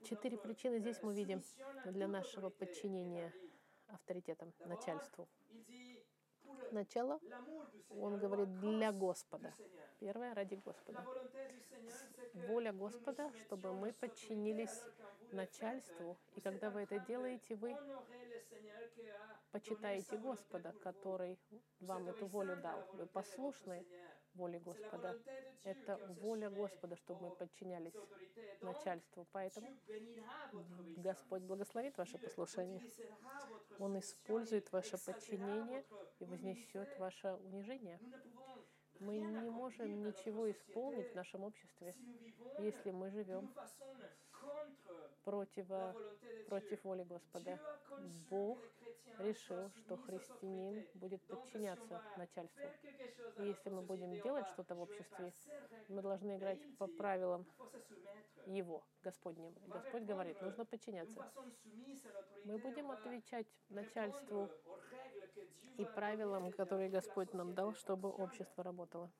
[0.03, 1.41] Четыре причины здесь мы видим
[1.85, 3.33] для нашего подчинения
[3.87, 5.27] авторитетам, начальству.
[6.71, 7.19] Начало,
[7.89, 9.53] он говорит, для Господа.
[9.99, 11.05] Первое ради Господа.
[12.47, 14.83] Воля Господа, чтобы мы подчинились
[15.31, 16.17] начальству.
[16.35, 17.75] И когда вы это делаете, вы
[19.51, 21.37] почитаете Господа, который
[21.79, 22.87] вам эту волю дал.
[22.93, 23.85] Вы послушны
[24.33, 25.17] воле Господа.
[25.63, 27.93] Это воля Господа, чтобы мы подчинялись
[28.61, 29.27] начальству.
[29.31, 29.67] Поэтому
[30.97, 32.81] Господь благословит ваше послушание.
[33.79, 35.85] Он использует ваше подчинение
[36.19, 37.99] и вознесет ваше унижение.
[38.99, 41.95] Мы не можем ничего исполнить в нашем обществе,
[42.57, 43.49] если мы живем
[45.23, 45.67] против,
[46.47, 47.59] против воли Господа.
[48.29, 48.59] Бог
[49.19, 52.63] решил, что христианин будет подчиняться начальству.
[53.37, 55.33] И если мы будем делать что-то в обществе,
[55.87, 57.45] мы должны играть по правилам
[58.45, 59.53] Его, Господним.
[59.67, 61.31] Господь говорит, нужно подчиняться.
[62.45, 64.49] Мы будем отвечать начальству
[65.77, 69.11] и правилам, которые Господь нам дал, чтобы общество работало.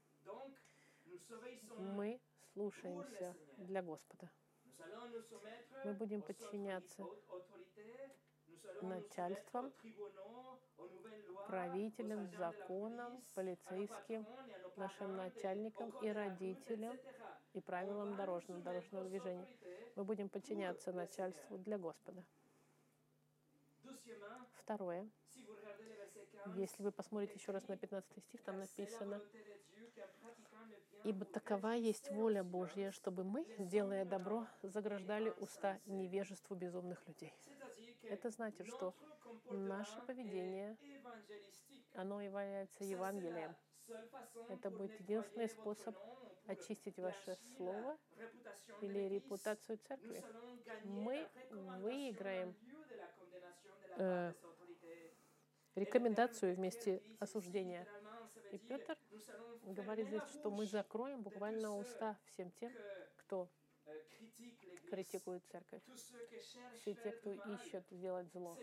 [1.77, 2.19] Мы
[2.53, 4.29] слушаемся для Господа.
[5.85, 7.05] Мы будем подчиняться
[8.81, 9.73] начальством,
[11.47, 14.25] правителям, законам, полицейским,
[14.75, 16.97] нашим начальникам и родителям
[17.53, 19.47] и правилам дорожного, дорожного движения.
[19.95, 22.23] Мы будем подчиняться начальству для Господа.
[24.53, 25.09] Второе.
[26.55, 29.21] Если вы посмотрите еще раз на 15 стих, там написано,
[31.03, 37.33] «Ибо такова есть воля Божья, чтобы мы, делая добро, заграждали уста невежеству безумных людей».
[38.03, 38.93] Это значит, что
[39.49, 40.77] наше поведение,
[41.93, 43.55] оно является Евангелием.
[44.49, 45.95] Это будет единственный способ
[46.47, 47.97] очистить ваше слово
[48.81, 50.23] или репутацию церкви.
[50.83, 51.27] Мы
[51.81, 52.55] выиграем
[53.97, 54.33] э,
[55.79, 57.87] рекомендацию вместе осуждения.
[58.51, 58.97] И Петр
[59.63, 62.71] говорит здесь, что мы закроем буквально уста всем тем,
[63.17, 63.49] кто
[64.89, 65.81] критикуют церковь.
[66.81, 68.57] Все те, кто ищет сделать зло.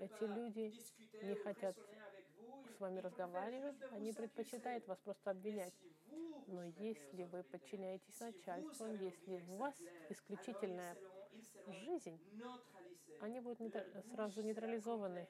[0.00, 0.72] Эти люди
[1.22, 1.76] не хотят
[2.76, 5.74] с вами разговаривать, они предпочитают вас просто обвинять.
[6.46, 9.74] Но если вы подчиняетесь начальству, если у вас
[10.08, 10.96] исключительная
[11.84, 12.18] жизнь,
[13.20, 13.74] они будут
[14.12, 15.28] сразу нейтрализованы,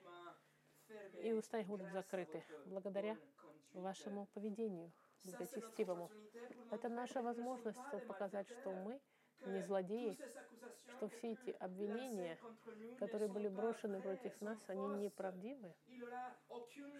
[1.22, 3.16] и уста их будут закрыты благодаря
[3.72, 4.92] вашему поведению
[5.24, 6.10] благочестивому.
[6.70, 9.00] Это наша возможность показать, что мы
[9.46, 10.18] не злодеи,
[10.96, 12.38] что все эти обвинения,
[12.98, 15.74] которые были брошены против нас, они неправдивы,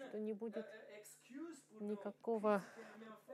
[0.07, 0.65] что не будет
[1.79, 2.63] никакого,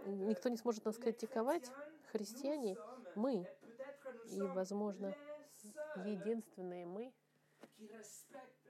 [0.05, 1.71] никто не сможет нас критиковать,
[2.11, 2.77] христиане,
[3.15, 3.47] мы,
[4.31, 5.15] и, возможно,
[6.03, 7.13] единственные мы,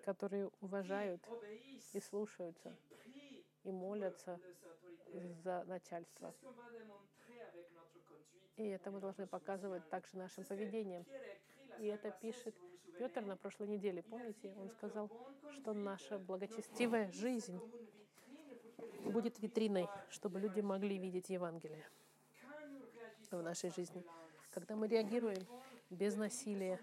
[0.05, 1.21] которые уважают
[1.93, 2.75] и слушаются,
[3.63, 4.39] и молятся
[5.43, 6.33] за начальство.
[8.57, 11.05] И это мы должны показывать также нашим поведением.
[11.79, 12.55] И это пишет
[12.97, 14.01] Петр на прошлой неделе.
[14.03, 15.09] Помните, он сказал,
[15.51, 17.59] что наша благочестивая жизнь
[19.03, 21.85] будет витриной, чтобы люди могли видеть Евангелие
[23.31, 24.05] в нашей жизни.
[24.51, 25.45] Когда мы реагируем
[25.89, 26.79] без насилия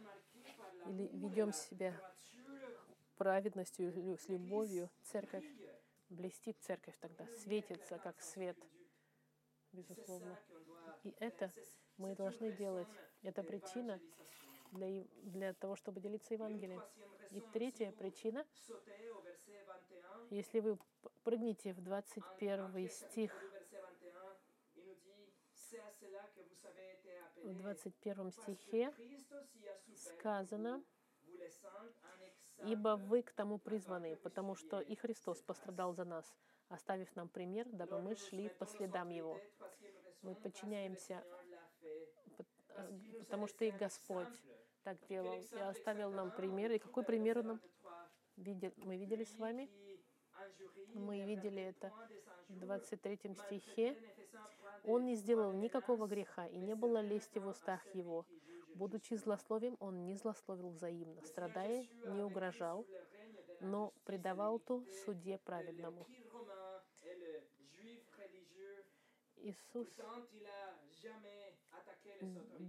[0.87, 1.95] или ведем себя
[3.17, 5.45] праведностью, с любовью, церковь
[6.09, 8.57] блестит, церковь тогда светится, как свет,
[9.73, 10.39] безусловно.
[11.05, 11.51] И это
[11.97, 12.89] мы должны делать.
[13.23, 14.01] Это причина
[14.73, 16.83] для, для того, чтобы делиться Евангелием.
[17.31, 18.47] И третья причина,
[20.31, 20.79] если вы
[21.23, 23.33] прыгнете в 21 стих,
[27.43, 28.95] в 21 стихе
[29.97, 30.85] сказано,
[32.65, 36.35] «Ибо вы к тому призваны, потому что и Христос пострадал за нас,
[36.69, 39.41] оставив нам пример, дабы мы шли по следам Его».
[40.23, 41.25] Мы подчиняемся,
[42.77, 42.85] э,
[43.19, 44.29] потому что и Господь
[44.85, 46.71] так делал, и оставил нам пример.
[46.71, 47.61] И какой пример нам
[48.37, 48.73] видел?
[48.77, 49.69] Мы видели с вами?
[50.95, 51.93] Мы видели это
[52.49, 53.97] в 23 стихе.
[54.85, 58.25] Он не сделал никакого греха, и не было лести в устах его.
[58.75, 61.23] Будучи злословием, он не злословил взаимно.
[61.25, 62.87] Страдая, не угрожал,
[63.61, 66.07] но предавал то суде праведному.
[69.37, 69.89] Иисус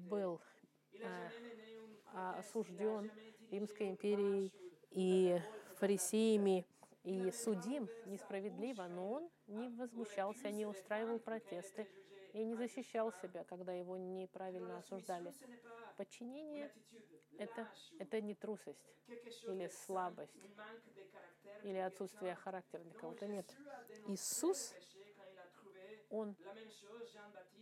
[0.09, 0.41] был
[2.13, 3.11] а, осужден
[3.51, 4.51] Римской империей
[4.91, 5.39] и
[5.75, 6.65] фарисеями
[7.03, 11.87] и судим несправедливо, но он не возмущался, не устраивал протесты
[12.33, 15.33] и не защищал себя, когда его неправильно осуждали.
[15.97, 16.71] Подчинение—
[17.37, 17.67] это,
[17.99, 18.95] это не трусость
[19.47, 20.39] или слабость
[21.63, 23.27] или отсутствие характера для кого-то.
[23.27, 23.45] Нет.
[24.07, 24.73] Иисус,
[26.09, 26.35] Он,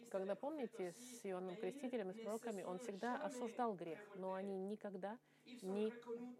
[0.10, 5.18] когда помните, с Иоанном Крестителем и с пророками, Он всегда осуждал грех, но они никогда
[5.62, 5.94] не,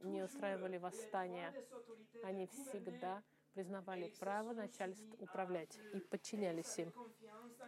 [0.04, 1.54] не устраивали восстания.
[2.24, 3.24] Они всегда
[3.54, 6.94] признавали право начальств управлять и подчинялись им.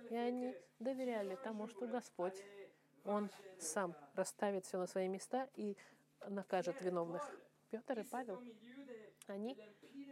[0.10, 2.42] И они доверяли тому, что Господь,
[3.06, 5.78] Он сам расставит все на свои места и
[6.28, 7.24] накажет виновных.
[7.70, 8.42] Петр и Павел,
[9.28, 9.58] они,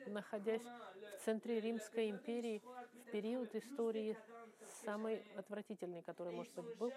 [0.08, 2.62] находясь в центре Римской империи,
[3.06, 4.18] в период истории
[4.84, 6.94] самый отвратительный, который, может быть, был,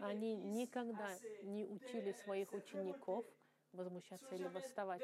[0.00, 3.24] они никогда не учили своих учеников
[3.72, 5.02] возмущаться или восставать.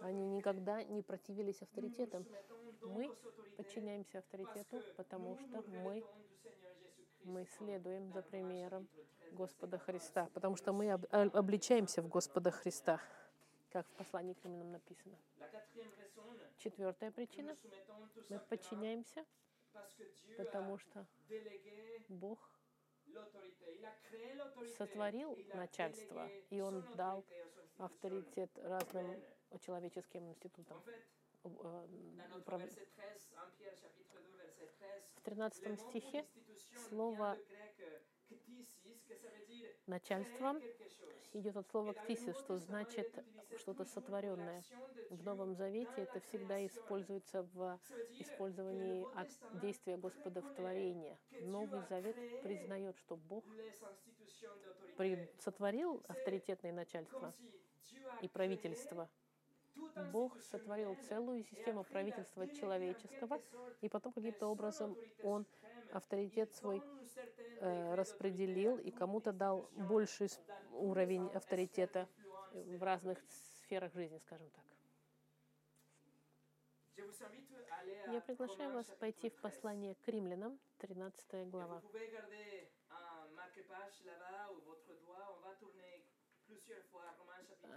[0.00, 2.26] Они никогда не противились авторитетам.
[2.82, 3.10] Мы
[3.56, 6.04] подчиняемся авторитету, потому что мы,
[7.24, 8.88] мы следуем за примером
[9.32, 13.00] Господа Христа, потому что мы об, обличаемся в Господа Христа,
[13.70, 15.16] как в послании к Римлянам написано.
[16.58, 17.56] Четвертая причина.
[18.28, 19.24] Мы подчиняемся,
[20.36, 21.06] потому что
[22.08, 22.38] Бог
[24.76, 27.24] сотворил начальство, и Он дал
[27.78, 29.20] авторитет разным
[29.60, 30.80] человеческим институтам.
[35.16, 36.24] В 13 стихе
[36.88, 37.38] слово
[39.86, 40.60] начальством
[41.32, 43.24] идет от слова «ктисис», что значит
[43.58, 44.62] что-то сотворенное.
[45.10, 47.78] В Новом Завете это всегда используется в
[48.18, 49.06] использовании
[49.60, 51.18] действия Господа в творении.
[51.42, 53.44] Новый Завет признает, что Бог
[55.38, 57.34] сотворил авторитетное начальство
[58.22, 59.10] и правительство.
[60.12, 63.40] Бог сотворил целую систему правительства человеческого,
[63.80, 65.46] и потом каким-то образом Он
[65.92, 66.82] авторитет свой
[67.60, 70.28] э, распределил и кому-то дал больший
[70.72, 72.08] уровень авторитета
[72.52, 73.18] в разных
[73.64, 74.64] сферах жизни, скажем так.
[78.06, 81.82] Я приглашаю вас пойти в послание к римлянам, 13 глава.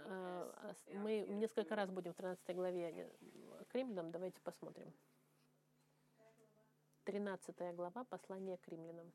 [0.06, 3.10] А, мы несколько раз будем в 13 главе
[3.68, 4.10] к римлянам.
[4.10, 4.92] Давайте посмотрим.
[7.04, 9.12] 13 глава послания к римлянам.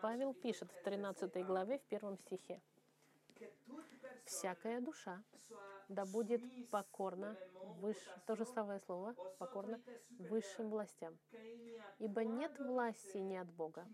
[0.00, 2.60] Павел пишет в 13 главе, в первом стихе.
[4.24, 5.22] «Всякая душа
[5.88, 7.36] да будет покорна,
[7.80, 9.80] выше, то же самое слово, покорна,
[10.18, 11.18] высшим властям.
[11.98, 13.86] Ибо нет власти не от Бога,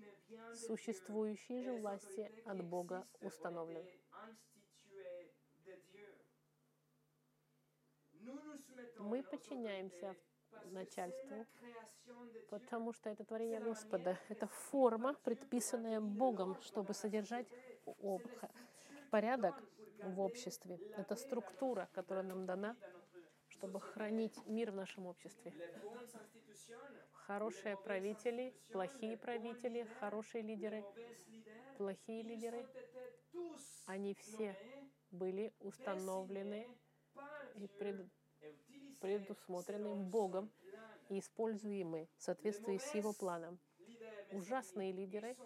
[0.54, 3.90] существующие же власти от Бога установлены».
[8.98, 10.16] Мы подчиняемся
[10.66, 11.46] начальству,
[12.50, 14.18] потому что это творение Господа.
[14.28, 17.46] Это форма, предписанная Богом, чтобы содержать
[19.10, 19.62] порядок
[20.02, 20.78] в обществе.
[20.96, 22.76] Это структура, которая нам дана,
[23.48, 25.52] чтобы хранить мир в нашем обществе.
[27.28, 30.82] Хорошие правители, плохие правители, хорошие лидеры,
[31.76, 32.66] плохие лидеры,
[33.84, 34.56] они все
[35.10, 36.66] были установлены
[37.54, 38.06] и пред,
[39.02, 40.50] предусмотрены Богом
[41.10, 43.58] и используемы в соответствии с Его планом.
[44.32, 45.36] Ужасные лидеры,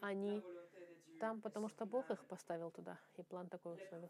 [0.00, 0.42] они
[1.20, 4.08] там, потому что Бог их поставил туда, и план такой установил.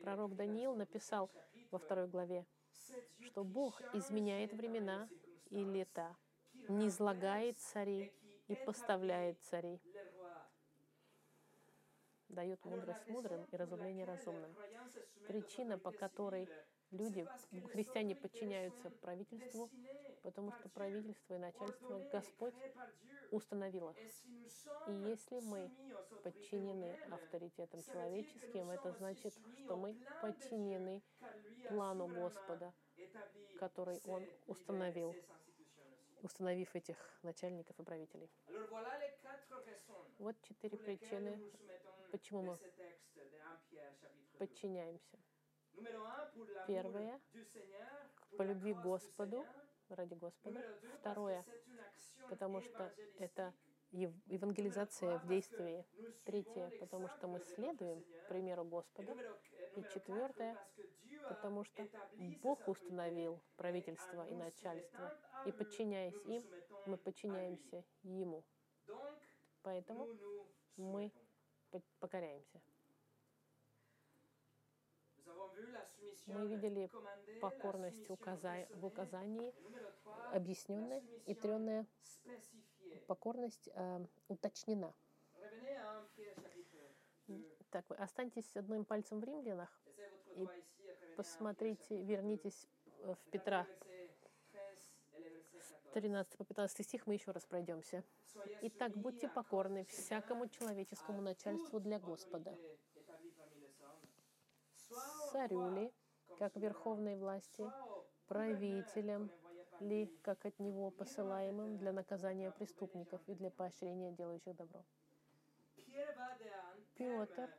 [0.00, 1.30] Пророк Даниил написал
[1.70, 2.44] во второй главе,
[3.20, 5.08] что Бог изменяет времена
[5.52, 6.16] и лета,
[6.68, 8.10] не излагает царей
[8.48, 9.80] и поставляет царей,
[12.28, 14.56] дает мудрость мудрым и разумление разумным.
[15.28, 16.48] Причина, по которой
[16.90, 17.28] люди,
[17.70, 19.70] христиане подчиняются правительству,
[20.22, 22.54] потому что правительство и начальство Господь
[23.30, 23.94] установило.
[24.86, 25.70] И если мы
[26.22, 31.02] подчинены авторитетам человеческим, это значит, что мы подчинены
[31.68, 32.72] плану Господа,
[33.58, 35.14] который Он установил,
[36.22, 38.30] установив этих начальников и правителей.
[40.18, 41.42] Вот четыре причины,
[42.10, 42.58] почему мы
[44.38, 45.18] подчиняемся.
[46.66, 47.20] Первое—
[48.36, 49.46] по любви к Господу,
[49.94, 50.62] ради Господа.
[51.00, 51.44] Второе—
[52.28, 53.52] потому что это
[53.92, 55.84] евангелизация в действии.
[56.24, 59.14] Третье— потому что мы следуем примеру Господа.
[59.76, 60.56] И четвертое—
[61.28, 61.88] потому что
[62.42, 65.16] Бог установил правительство и начальство.
[65.46, 66.44] И подчиняясь им,
[66.86, 68.44] мы подчиняемся Ему.
[69.62, 70.08] Поэтому
[70.76, 71.12] мы
[72.00, 72.60] покоряемся.
[76.26, 76.90] Мы видели
[77.40, 79.52] покорность в указании,
[80.32, 81.86] объясненная и тренная
[83.06, 84.94] покорность э, уточнена.
[87.70, 89.70] Так, вы останьтесь одним пальцем в римлянах
[90.36, 90.46] и
[91.16, 92.66] посмотрите, вернитесь
[93.02, 93.66] в Петра.
[95.94, 98.02] 13 по 15 стих мы еще раз пройдемся.
[98.62, 102.56] Итак, будьте покорны всякому человеческому начальству для Господа.
[105.32, 105.90] Царю ли,
[106.38, 107.64] как верховной власти,
[108.26, 109.30] правителям
[109.80, 114.84] ли, как от него посылаемым для наказания преступников и для поощрения делающих добро.
[116.94, 117.50] Петр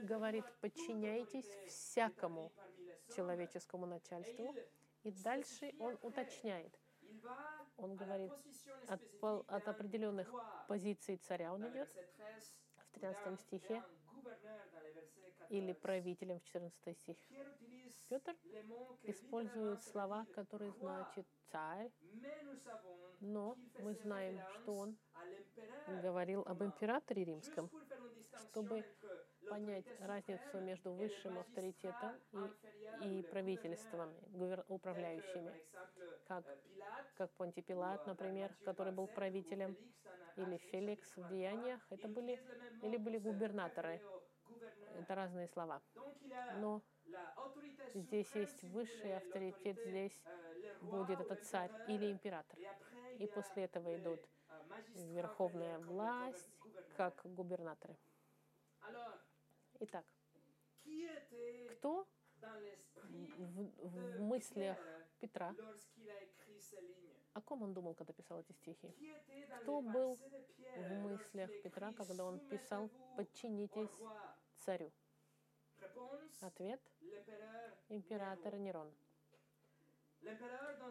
[0.00, 2.50] говорит, подчиняйтесь всякому
[3.14, 4.54] человеческому начальству,
[5.02, 6.78] и дальше он уточняет.
[7.76, 8.32] Он говорит,
[8.88, 9.00] от,
[9.46, 10.32] от определенных
[10.68, 11.88] позиций царя он идет
[12.76, 13.82] в 13 стихе,
[15.50, 17.16] или правителем в 14 стих.
[18.08, 18.34] Петр
[19.02, 21.90] использует слова, которые значат царь,
[23.20, 24.96] но мы знаем, что он
[26.02, 27.70] говорил об императоре римском,
[28.36, 28.84] чтобы
[29.48, 32.14] понять разницу между высшим авторитетом
[33.02, 34.14] и, и правительством,
[34.68, 35.52] управляющими,
[36.26, 36.44] как,
[37.16, 39.76] как Понти Пилат, например, который был правителем,
[40.36, 42.40] или Феликс в деяниях, это были,
[42.82, 44.00] или были губернаторы.
[44.98, 45.80] Это разные слова.
[46.58, 46.82] Но
[47.94, 50.22] здесь есть высший авторитет, здесь
[50.80, 52.58] будет этот царь или император.
[53.18, 54.20] И после этого идут
[54.94, 56.50] верховная власть,
[56.96, 57.96] как губернаторы.
[59.80, 60.04] Итак,
[61.70, 62.06] кто
[63.02, 64.78] в, в мыслях
[65.20, 65.54] Петра,
[67.32, 68.94] о ком он думал, когда писал эти стихи?
[69.62, 70.18] Кто был
[70.76, 73.90] в мыслях Петра, когда он писал «подчинитесь
[74.60, 74.92] царю»?
[76.40, 76.80] Ответ–
[77.88, 78.92] император Нерон.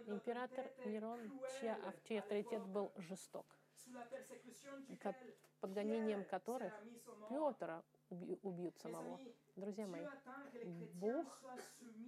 [0.08, 3.46] Император Нерон, чья, чей авторитет был жесток,
[5.60, 6.74] под гонением которых
[7.30, 7.84] Петра
[8.42, 9.20] убьют самого.
[9.56, 10.06] Друзья мои,
[10.96, 11.26] Бог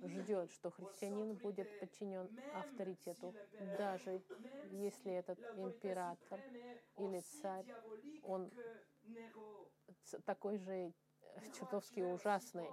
[0.03, 3.35] ждет, что христианин будет подчинен авторитету,
[3.77, 4.23] даже
[4.71, 6.41] если этот император
[6.97, 7.65] или царь,
[8.23, 8.51] он
[10.25, 10.93] такой же
[11.53, 12.69] чертовски ужасный,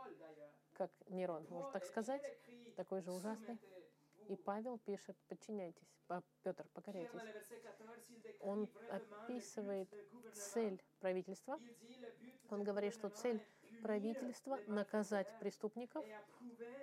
[0.74, 2.22] как Нерон, можно так сказать,
[2.76, 3.58] такой же ужасный.
[4.28, 5.88] И Павел пишет, подчиняйтесь,
[6.42, 7.22] Петр, покоряйтесь.
[8.40, 9.88] Он описывает
[10.32, 11.58] цель правительства.
[12.50, 13.42] Он говорит, что цель
[13.82, 16.04] правительства— наказать преступников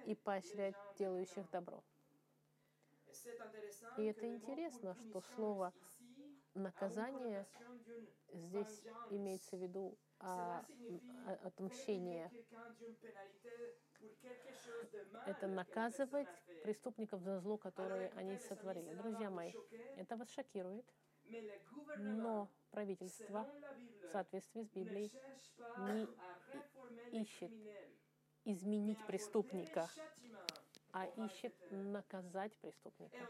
[0.06, 1.84] и поощрять делающих добро.
[3.98, 5.74] И это интересно, что слово
[6.54, 7.46] «наказание»
[8.32, 10.66] здесь имеется в виду а,
[11.26, 12.32] а, отмщение.
[15.26, 16.28] Это наказывать
[16.64, 18.94] преступников за зло, которое они сотворили.
[18.94, 19.54] Друзья мои,
[19.96, 20.86] это вас шокирует,
[21.98, 23.48] но правительство
[24.04, 25.12] в соответствии с Библией
[25.78, 26.08] не
[27.12, 27.52] ищет
[28.46, 29.90] изменить преступника,
[30.92, 33.28] а ищет наказать преступника.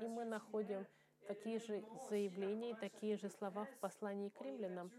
[0.00, 0.86] И мы находим
[1.28, 4.90] такие же заявления, такие же слова в послании к римлянам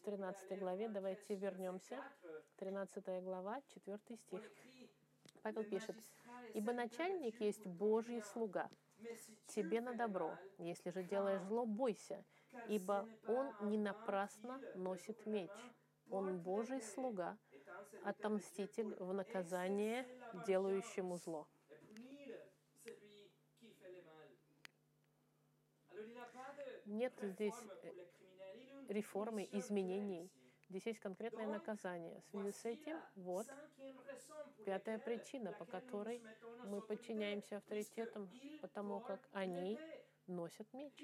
[0.00, 0.88] в 13 главе.
[0.88, 2.02] Давайте вернемся.
[2.56, 4.42] 13 глава, 4 стих.
[5.42, 5.96] Павел пишет,
[6.54, 8.70] «Ибо начальник есть Божий слуга,
[9.48, 10.38] тебе на добро.
[10.58, 12.24] Если же делаешь зло, бойся,
[12.68, 15.50] ибо он не напрасно носит меч.
[16.10, 17.36] Он Божий слуга,
[18.04, 20.06] отомститель в наказание
[20.46, 21.46] делающему зло.
[26.94, 27.92] Нет здесь э,
[28.88, 30.30] реформы, изменений.
[30.68, 32.20] Здесь есть конкретное наказание.
[32.20, 33.48] В связи с этим, вот,
[34.64, 36.22] пятая причина, по которой
[36.66, 38.30] мы подчиняемся авторитетам,
[38.60, 39.76] потому как они
[40.28, 40.94] носят меч.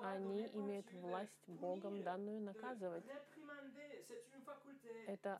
[0.00, 3.04] Они имеют власть Богом данную наказывать.
[5.06, 5.38] Это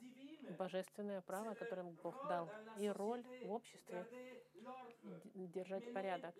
[0.58, 2.50] божественное право, которое Бог дал.
[2.76, 4.06] И роль в обществе
[5.34, 6.34] держать порядок,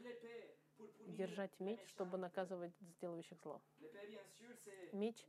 [1.06, 3.62] держать меч, чтобы наказывать сделающих зло.
[4.92, 5.28] Меч,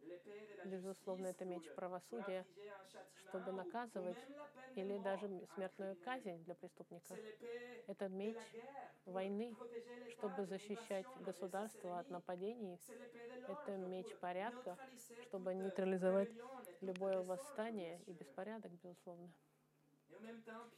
[0.64, 2.46] безусловно, это меч правосудия,
[3.30, 4.20] чтобы наказывать
[4.76, 7.20] или даже смертную казнь для преступника.
[7.88, 8.56] Это меч
[9.06, 9.58] войны,
[10.08, 12.80] чтобы защищать государство от нападений.
[13.48, 14.78] Это меч порядка,
[15.18, 16.32] чтобы нейтрализовать
[16.82, 19.34] любое восстание и беспорядок, безусловно.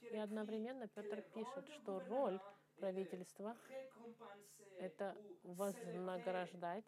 [0.10, 2.42] И одновременно Петр пишет, что роль
[2.80, 3.56] правительства—
[4.80, 6.86] это вознаграждать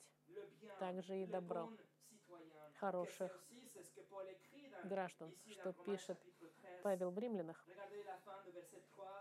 [0.80, 1.70] также и добро
[2.80, 3.32] хороших
[4.86, 6.18] граждан, что пишет
[6.84, 7.66] Павел в Римлянах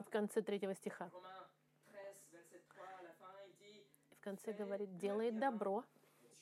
[0.01, 1.11] в конце третьего стиха.
[4.11, 5.85] В конце говорит, делай добро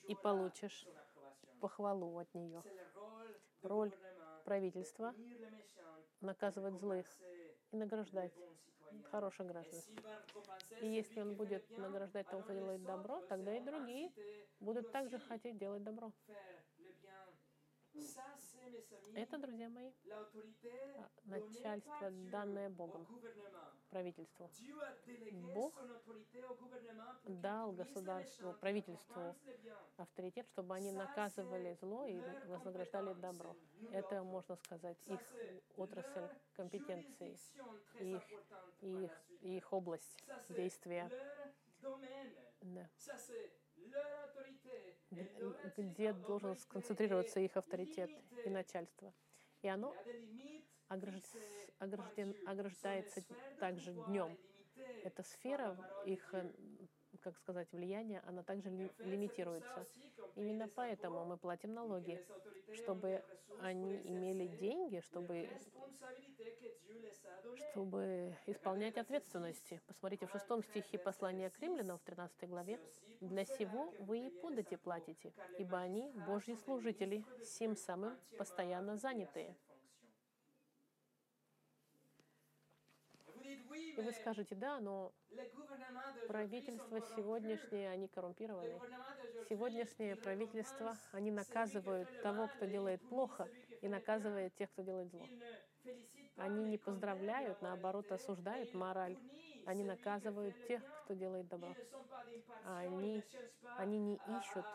[0.08, 0.86] и получишь
[1.60, 2.62] похвалу от нее.
[3.62, 3.92] Роль
[4.44, 5.14] правительства
[6.20, 7.06] наказывать злых
[7.70, 8.32] и награждать
[9.04, 9.82] хороших граждан.
[10.80, 14.10] И если он будет награждать того, кто делает добро, тогда и другие
[14.60, 16.12] будут также хотеть делать добро.
[19.14, 19.90] Это, друзья мои,
[20.96, 23.08] а, начальство, данное Богом,
[23.90, 24.50] правительству.
[25.30, 25.86] Бог
[27.24, 29.36] дал государству, правительству
[29.96, 33.56] авторитет, чтобы они наказывали зло и вознаграждали добро.
[33.90, 35.20] Это, можно сказать, их
[35.76, 37.40] отрасль компетенции,
[37.98, 38.24] их,
[38.80, 40.18] их, их область
[40.48, 41.12] действия.
[42.62, 42.88] Да
[45.76, 48.10] где должен сконцентрироваться их авторитет
[48.44, 49.12] и начальство.
[49.62, 49.96] И оно
[50.88, 53.24] огражден, ограждается
[53.58, 54.38] также днем.
[55.02, 56.52] Эта сфера их, э,
[57.26, 59.84] как сказать, влияния, она также ли, лимитируется.
[60.36, 62.20] Именно поэтому мы платим налоги,
[62.70, 63.24] чтобы
[63.58, 65.48] они имели деньги, чтобы
[67.56, 69.80] чтобы исполнять ответственности.
[69.88, 72.78] Посмотрите в шестом стихе послания к римлянам в 13 главе.
[73.20, 79.56] «Для сего вы и подати платите, ибо они Божьи служители, всем самым постоянно занятые».
[83.96, 85.12] И вы скажете, да, но
[86.28, 88.80] правительство сегодняшнее, они коррумпированы.
[89.48, 93.48] Сегодняшнее правительство, они наказывают того, кто делает плохо,
[93.80, 95.26] и наказывают тех, кто делает зло.
[96.36, 99.16] Они не поздравляют, наоборот, осуждают мораль.
[99.64, 101.74] Они наказывают тех, кто делает добро.
[102.64, 103.22] Они,
[103.78, 104.66] они не ищут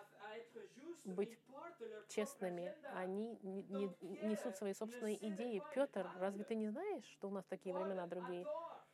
[1.05, 1.37] быть
[2.09, 2.73] честными.
[2.95, 5.61] Они не, не, несут свои собственные идеи.
[5.73, 8.45] Петр, разве ты не знаешь, что у нас такие времена другие?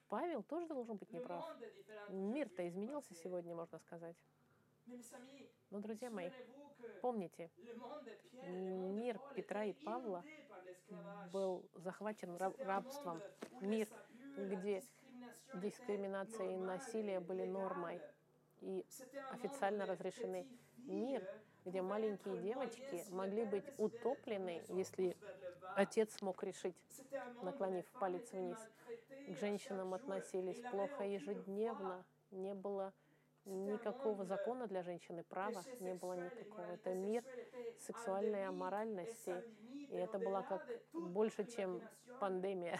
[0.09, 1.45] Павел тоже должен быть неправ.
[2.09, 4.15] Мир-то изменился сегодня, можно сказать.
[5.69, 6.31] Но, друзья мои,
[7.01, 7.49] помните,
[8.43, 10.23] мир Петра и Павла
[11.33, 13.21] был захвачен рабством.
[13.59, 13.87] Мир,
[14.37, 14.81] где
[15.55, 18.01] дискриминация и насилие были нормой
[18.61, 18.85] и
[19.31, 20.47] официально разрешены.
[20.77, 21.27] Мир,
[21.65, 25.17] где маленькие девочки могли быть утоплены, если
[25.75, 26.77] отец смог решить,
[27.41, 28.57] наклонив палец вниз.
[29.27, 32.93] К женщинам относились плохо ежедневно, не было
[33.43, 36.63] никакого закона для женщины, права не было никакого.
[36.63, 37.25] Это мир
[37.77, 39.43] сексуальной аморальности,
[39.89, 41.81] и это было как больше, чем
[42.21, 42.79] пандемия.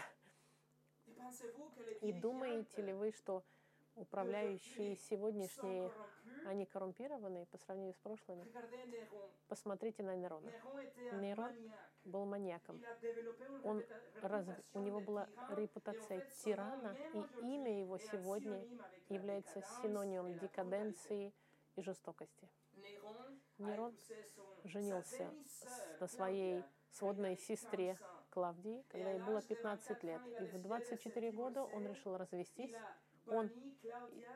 [2.00, 3.44] И думаете ли вы, что
[3.98, 5.90] управляющие сегодняшние,
[6.46, 8.46] они коррумпированные по сравнению с прошлыми?
[9.48, 10.50] Посмотрите на Нерона.
[11.12, 11.52] Нерон
[12.04, 12.82] был маньяком.
[13.64, 13.82] Он
[14.22, 14.52] разв...
[14.74, 18.64] У него была репутация тирана, и имя его сегодня
[19.08, 21.32] является синонимом декаденции
[21.76, 22.48] и жестокости.
[23.58, 23.96] Нерон
[24.64, 25.30] женился
[26.00, 27.98] на своей сводной сестре
[28.30, 30.20] Клавдии, когда ей было 15 лет.
[30.40, 32.74] И в 24 года он решил развестись.
[33.30, 33.50] Он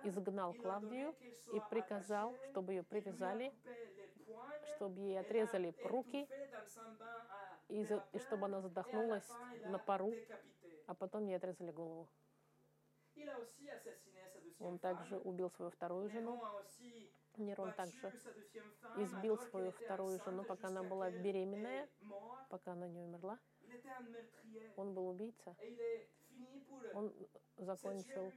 [0.04, 1.14] изгнал Клавдию
[1.52, 3.52] и приказал, чтобы ее привязали,
[4.74, 6.28] чтобы ей отрезали руки,
[7.68, 9.28] и, за, и чтобы она задохнулась
[9.64, 10.12] на пару,
[10.86, 12.08] а потом ей отрезали голову.
[14.58, 16.42] Он также убил свою вторую жену.
[17.36, 18.12] Нерон также
[18.96, 21.88] избил свою вторую жену, пока она была беременная,
[22.48, 23.38] пока она не умерла.
[24.76, 25.56] Он был убийца.
[26.94, 27.12] Он
[27.56, 28.32] закончил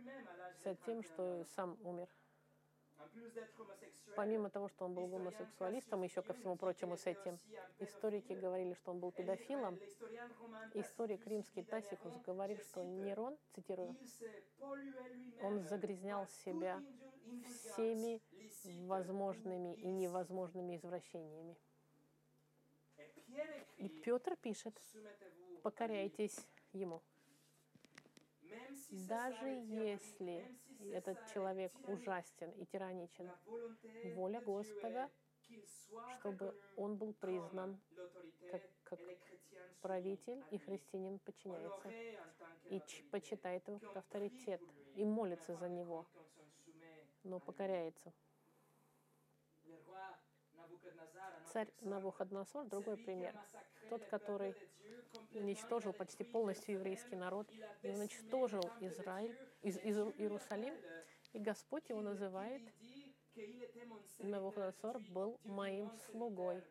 [0.63, 2.07] с тем, что сам умер.
[4.15, 7.39] Помимо того, что он был гомосексуалистом, еще ко всему прочему с этим,
[7.79, 9.79] историки говорили, что он был педофилом.
[10.73, 13.95] Историк римский Тасикус говорит, что Нерон, цитирую,
[15.41, 16.81] он загрязнял себя
[17.43, 18.21] всеми
[18.87, 21.57] возможными и невозможными извращениями.
[23.77, 24.79] И Петр пишет,
[25.61, 27.01] покоряйтесь ему.
[28.95, 30.45] Даже если
[30.93, 33.29] этот человек ужасен и тираничен,
[34.15, 35.09] воля Господа,
[36.19, 37.79] чтобы он был признан
[38.49, 38.99] как, как
[39.81, 41.91] правитель, и христианин подчиняется,
[42.69, 42.81] и
[43.11, 44.61] почитает его как авторитет,
[44.95, 46.07] и молится за него,
[47.23, 48.13] но покоряется.
[51.51, 53.33] Царь Навуходоносор— другой пример.
[53.89, 54.55] Тот, который
[55.33, 57.49] уничтожил почти полностью еврейский народ
[57.81, 60.75] и уничтожил Израиль, из, из Иерусалим,
[61.33, 62.61] и Господь его называет
[64.19, 66.63] Навуходоносор был моим слугой.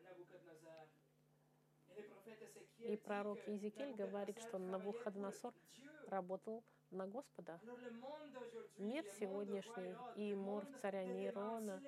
[2.78, 5.52] И пророк Иезекииль говорит, что Навуходоносор
[6.08, 6.64] работал
[6.94, 7.60] на Господа.
[8.78, 11.82] Мир сегодняшний и мор царя Нейрона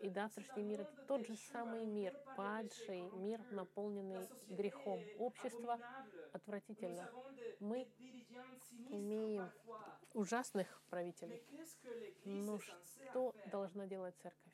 [0.00, 5.00] и завтрашний мир— это тот же самый мир, падший мир, наполненный грехом.
[5.18, 5.78] Общество
[6.32, 7.10] отвратительно.
[7.60, 7.88] Мы
[8.90, 9.50] имеем
[10.12, 11.42] ужасных правителей.
[12.24, 14.52] Но что должна делать церковь?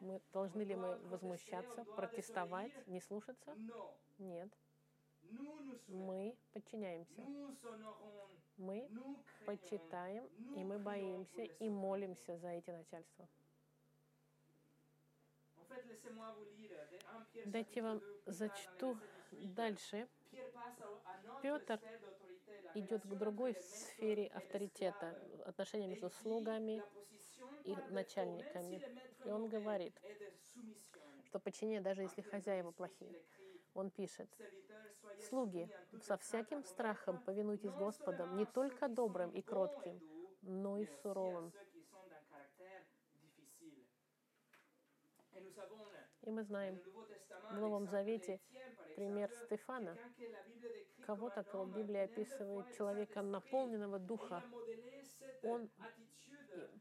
[0.00, 3.56] Мы, должны ли мы возмущаться, протестовать, не слушаться?
[4.18, 4.48] Нет.
[5.88, 7.22] Мы подчиняемся.
[8.56, 8.88] Мы
[9.46, 10.24] почитаем,
[10.56, 13.28] и мы боимся, и молимся за эти начальства.
[17.46, 18.98] Дайте вам зачту
[19.32, 20.08] дальше.
[21.42, 21.80] Петр
[22.74, 26.82] идет к другой сфере авторитета, отношения между слугами
[27.64, 28.82] и начальниками.
[29.24, 29.94] И он говорит,
[31.24, 33.14] что подчинение, даже если хозяева плохие.
[33.74, 34.28] Он пишет,
[35.20, 35.68] «Слуги,
[36.00, 40.00] со всяким страхом повинуйтесь Господом, не только добрым и кротким,
[40.42, 41.52] но и суровым».
[46.22, 46.80] И мы знаем
[47.50, 48.40] в Новом Завете
[48.94, 49.96] пример Стефана,
[51.04, 54.42] кого-то, кого Библия описывает человека, наполненного Духа.
[55.42, 55.68] Он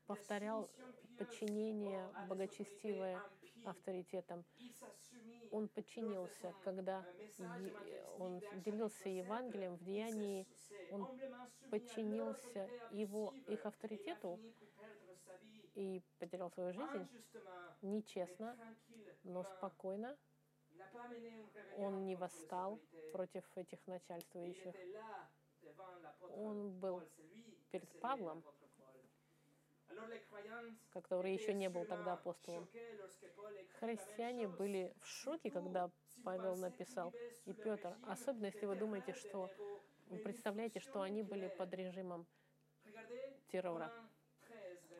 [0.08, 0.70] повторял
[1.18, 3.22] подчинение благочестивое
[3.66, 4.44] авторитетом.
[5.52, 7.06] Он подчинился, когда
[8.18, 10.48] он делился Евангелием в деянии,
[10.90, 11.08] он
[11.70, 14.40] подчинился его, их авторитету
[15.76, 17.08] и потерял свою жизнь
[17.82, 18.58] нечестно,
[19.24, 20.18] но спокойно.
[21.78, 22.80] Он не восстал
[23.12, 24.76] против этих начальствующих.
[26.36, 27.02] Он был
[27.72, 28.44] перед Павлом,
[30.92, 32.68] который еще не был тогда апостолом.
[33.80, 35.90] Христиане были в шоке, когда
[36.24, 37.14] Павел написал,
[37.46, 39.50] и Петр, особенно если вы думаете, что
[40.08, 42.26] вы представляете, что они были под режимом
[43.48, 43.92] террора.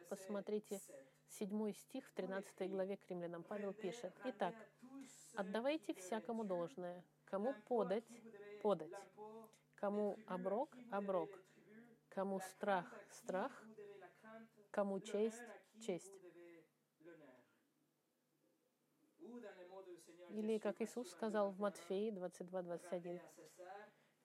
[0.10, 0.80] Посмотрите,
[1.28, 3.44] седьмой стих в 13 главе к римлянам.
[3.44, 4.56] Павел пишет, «Итак,
[5.36, 8.04] отдавайте всякому должное, кому подать—
[8.62, 8.92] подать,
[9.76, 11.30] кому оброк— оброк,
[12.10, 13.64] кому страх— страх,
[14.72, 15.42] кому честь—
[15.82, 16.12] честь.
[20.30, 23.22] Или, как Иисус сказал в Матфеи 22-21,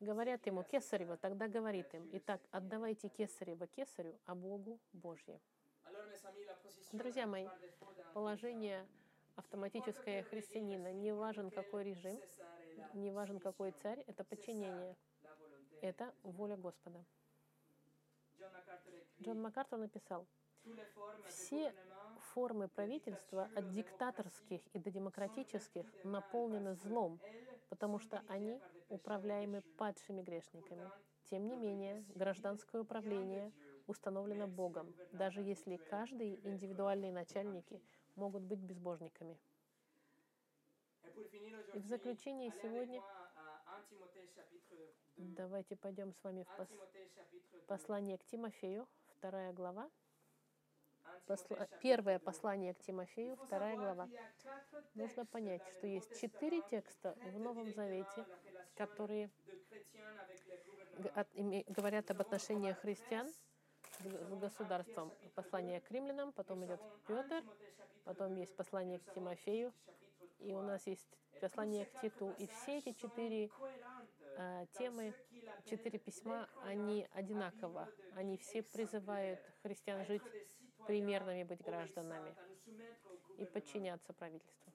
[0.01, 5.41] говорят ему Кесарева, тогда говорит им, итак, отдавайте Кесарева Кесарю, а Богу Божье.
[6.93, 7.49] Друзья мои,
[8.15, 8.87] положение
[9.35, 12.21] автоматическое христианина, не важен какой режим,
[12.95, 14.97] не важен какой царь, это подчинение.
[15.83, 17.05] Это воля Господа.
[19.21, 20.27] Джон МакАртур написал,
[21.29, 21.75] все
[22.33, 27.21] формы правительства от диктаторских и до демократических наполнены злом,
[27.69, 30.91] потому что они управляемы падшими грешниками.
[31.31, 33.53] Тем не менее, гражданское управление
[33.87, 37.81] установлено Богом, даже если каждый индивидуальные начальники
[38.15, 39.39] могут быть безбожниками.
[41.75, 43.03] И в заключение сегодня
[45.17, 46.69] давайте пойдем с вами в пос...
[47.67, 48.87] послание к Тимофею,
[49.19, 49.91] вторая глава.
[51.27, 51.67] Посла...
[51.81, 54.09] Первое послание к Тимофею, вторая глава.
[54.95, 58.27] Нужно понять, что есть четыре текста в Новом Завете,
[58.77, 59.31] которые
[61.69, 63.29] говорят об отношениях христиан
[64.01, 65.13] с государством.
[65.35, 67.43] Послание к римлянам, потом идет Петр,
[68.05, 69.73] потом есть послание к Тимофею,
[70.39, 71.09] и у нас есть
[71.41, 72.35] послание к Титу.
[72.39, 73.51] И все эти четыре
[74.37, 75.15] э, темы,
[75.65, 77.89] четыре письма, они одинаково.
[78.15, 80.23] Они все призывают христиан жить
[80.87, 82.35] примерными, быть гражданами
[83.39, 84.73] и подчиняться правительству.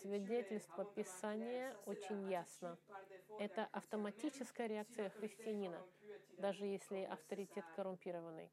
[0.00, 2.78] Свидетельство Писания очень ясно.
[3.38, 5.82] Это автоматическая реакция христианина,
[6.38, 8.50] даже если авторитет коррумпированный.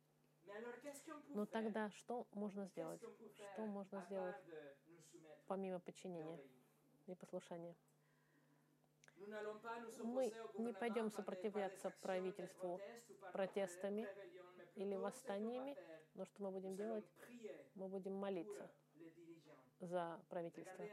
[1.30, 3.02] Но тогда что можно сделать?
[3.54, 4.36] Что можно сделать
[5.48, 6.40] помимо подчинения
[7.08, 7.76] и послушания?
[10.04, 12.80] Мы не пойдем сопротивляться правительству
[13.32, 14.08] протестами
[14.76, 15.76] или восстаниями,
[16.16, 17.06] но что мы будем делать?
[17.76, 18.70] Мы будем молиться
[19.80, 20.86] за правительство.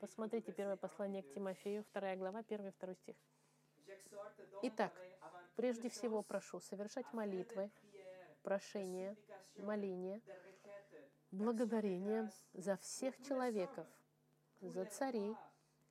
[0.00, 3.16] Посмотрите первое послание к Тимофею, вторая глава, первый и второй стих.
[4.62, 4.92] Итак,
[5.56, 7.70] прежде всего прошу совершать молитвы,
[8.42, 9.16] прошения,
[9.56, 10.20] моления,
[11.30, 13.86] благодарения за всех человеков,
[14.60, 15.34] за царей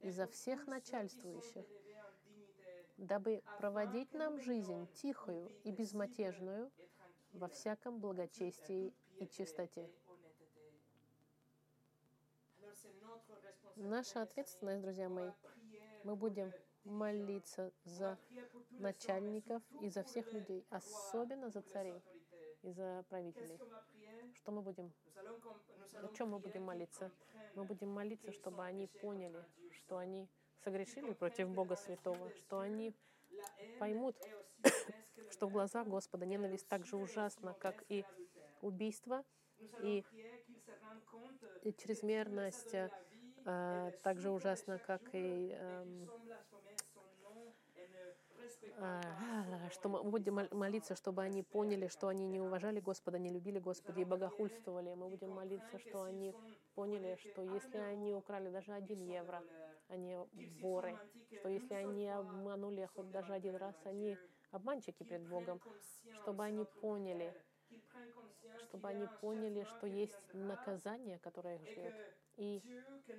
[0.03, 1.65] и за всех начальствующих,
[2.97, 6.71] дабы проводить нам жизнь тихую и безмятежную
[7.31, 9.89] во всяком благочестии и чистоте.
[13.75, 15.31] Наша ответственность, друзья мои,
[16.03, 16.51] мы будем
[16.83, 18.19] молиться за
[18.71, 22.01] начальников и за всех людей, особенно за царей
[22.61, 23.59] и за правителей.
[24.33, 24.91] Что мы будем?
[26.01, 27.11] О чем мы будем молиться?
[27.55, 30.27] Мы будем молиться, чтобы они поняли, что они
[30.63, 32.93] согрешили против Бога Святого, что они
[33.79, 34.15] поймут,
[35.31, 38.05] что в глазах Господа ненависть так же ужасна, как и
[38.61, 39.23] убийство,
[39.81, 40.03] и,
[41.77, 42.75] чрезмерность
[43.45, 45.85] а, так же ужасна, как и а,
[49.71, 53.99] что мы будем молиться, чтобы они поняли, что они не уважали Господа, не любили Господа
[53.99, 54.93] и богохульствовали.
[54.93, 56.33] Мы будем молиться, что они
[56.75, 59.43] поняли, что если они украли даже один евро,
[59.87, 60.17] они
[60.61, 60.97] воры,
[61.39, 64.17] что если они обманули хоть даже один раз, они
[64.51, 65.59] обманщики перед Богом,
[66.21, 67.33] чтобы они поняли,
[68.59, 71.95] чтобы они поняли, что есть наказание, которое их ждет,
[72.37, 72.61] и,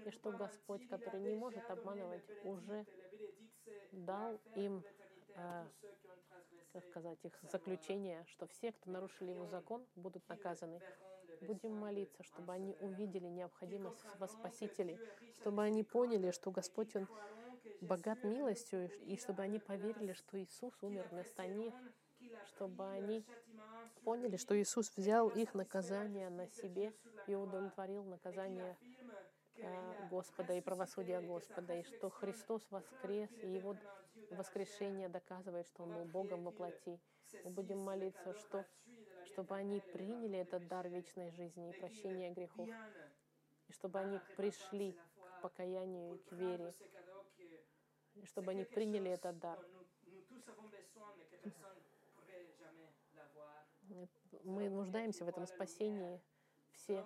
[0.07, 2.87] и что Господь, который не может обманывать, уже
[3.93, 4.83] дал им
[5.35, 5.67] э,
[6.81, 10.81] сказать, их заключение, что все, кто нарушили его закон, будут наказаны.
[11.41, 14.99] Будем молиться, чтобы они увидели необходимость во Спасителе,
[15.35, 17.09] чтобы они поняли, что Господь, Он
[17.81, 21.75] богат милостью, и чтобы они поверили, что Иисус умер вместо них,
[22.47, 23.25] чтобы они
[24.05, 26.93] поняли, что Иисус взял их наказание на себе
[27.27, 28.77] и удовлетворил наказание
[29.57, 33.77] э, Господа и правосудие Господа, и что Христос воскрес, и Его
[34.31, 37.01] воскрешение доказывает, что Он был Богом во плоти.
[37.45, 38.65] Мы будем молиться, что,
[39.27, 42.69] чтобы они приняли этот дар вечной жизни и прощения грехов,
[43.69, 46.75] и чтобы они пришли к покаянию и к вере,
[48.15, 49.59] и чтобы они приняли этот дар.
[54.45, 56.21] Мы нуждаемся в этом спасении
[56.73, 57.05] все.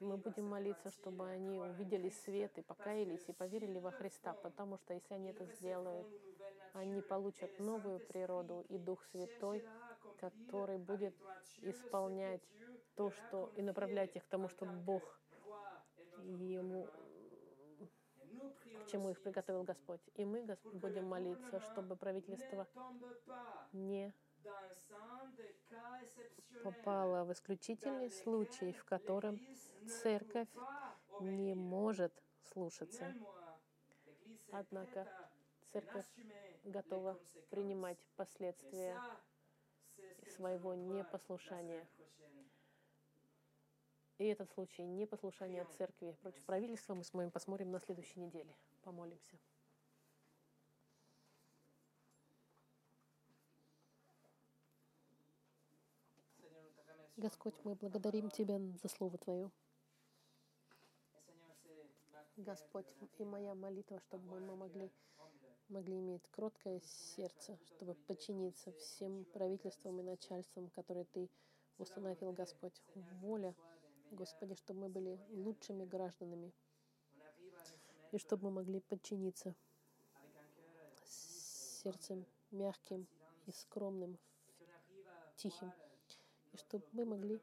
[0.00, 4.94] Мы будем молиться, чтобы они увидели свет и покаялись и поверили во Христа, потому что
[4.94, 6.08] если они это сделают,
[6.72, 9.64] они получат новую природу и Дух Святой,
[10.18, 11.14] который будет
[11.62, 12.42] исполнять
[12.94, 15.20] то, что и направлять их к тому, что Бог
[16.18, 16.88] ему
[18.84, 20.00] к чему их приготовил Господь.
[20.14, 22.66] И мы будем молиться, чтобы правительство
[23.72, 24.12] не
[26.62, 29.38] попало в исключительный случай, в котором
[30.02, 30.48] церковь
[31.20, 32.12] не может
[32.52, 33.14] слушаться.
[34.52, 35.06] Однако
[35.72, 36.06] церковь
[36.64, 37.18] готова
[37.50, 39.00] принимать последствия
[40.36, 41.86] своего непослушания.
[44.18, 48.54] И этот случай непослушания церкви против правительства мы с вами посмотрим на следующей неделе.
[48.82, 49.38] Помолимся.
[57.16, 59.50] Господь, мы благодарим Тебя за Слово Твое.
[62.36, 62.86] Господь,
[63.18, 64.90] и моя молитва, чтобы мы могли,
[65.70, 71.30] могли иметь кроткое сердце, чтобы подчиниться всем правительствам и начальствам, которые Ты
[71.78, 72.82] установил, Господь.
[73.20, 73.54] Воля,
[74.10, 76.52] Господи, чтобы мы были лучшими гражданами,
[78.10, 79.54] и чтобы мы могли подчиниться
[81.04, 83.06] сердцем мягким
[83.46, 84.18] и скромным,
[85.36, 85.72] тихим,
[86.52, 87.40] и чтобы мы могли,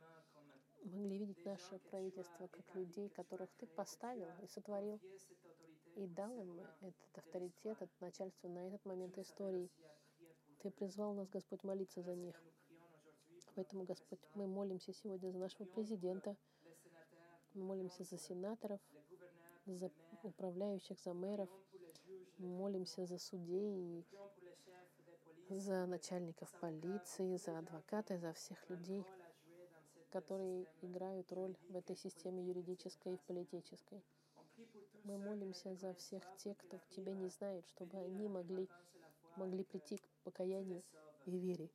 [0.83, 4.99] могли видеть наше правительство как людей, которых Ты поставил и сотворил,
[5.97, 9.69] и дал им этот авторитет, это начальство на этот момент истории.
[10.59, 12.35] Ты призвал нас, Господь, молиться за них.
[13.55, 16.37] Поэтому, Господь, мы молимся сегодня за нашего президента,
[17.55, 18.79] мы молимся за сенаторов,
[19.65, 19.91] за
[20.21, 21.49] управляющих, за мэров,
[22.37, 24.05] мы молимся за судей
[25.49, 29.03] за начальников полиции, за адвоката, за всех людей,
[30.11, 34.03] которые играют роль в этой системе юридической и политической.
[35.07, 38.67] Мы молимся за всех тех, кто Тебя не знает, чтобы они могли,
[39.37, 40.83] могли прийти к покаянию
[41.25, 41.69] и вере.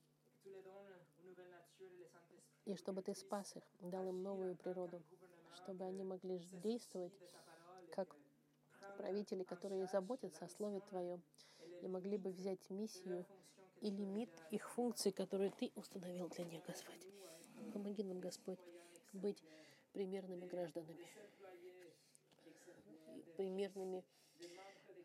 [2.66, 5.02] И чтобы Ты спас их, дал им новую природу,
[5.54, 7.14] чтобы они могли действовать
[7.92, 8.14] как
[8.98, 11.22] правители, которые заботятся о Слове Твоем,
[11.80, 13.24] и могли бы взять миссию
[13.80, 17.06] и лимит их функций, которые Ты установил для них, Господь.
[17.72, 18.60] Помоги нам, Господь,
[19.14, 19.42] быть
[19.94, 21.08] примерными гражданами,
[23.36, 24.04] примерными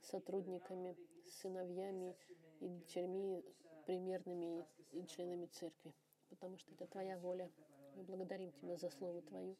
[0.02, 0.96] сотрудниками,
[1.42, 2.16] сыновьями
[2.60, 3.44] и дочерьми,
[3.86, 5.94] примерными и членами церкви,
[6.30, 7.50] потому что это Твоя воля.
[7.96, 9.56] Мы благодарим Тебя за Слово Твое.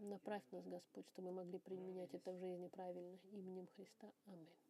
[0.00, 3.18] Направь нас, Господь, чтобы мы могли применять это в жизни правильно.
[3.32, 4.12] Именем Христа.
[4.26, 4.67] Аминь.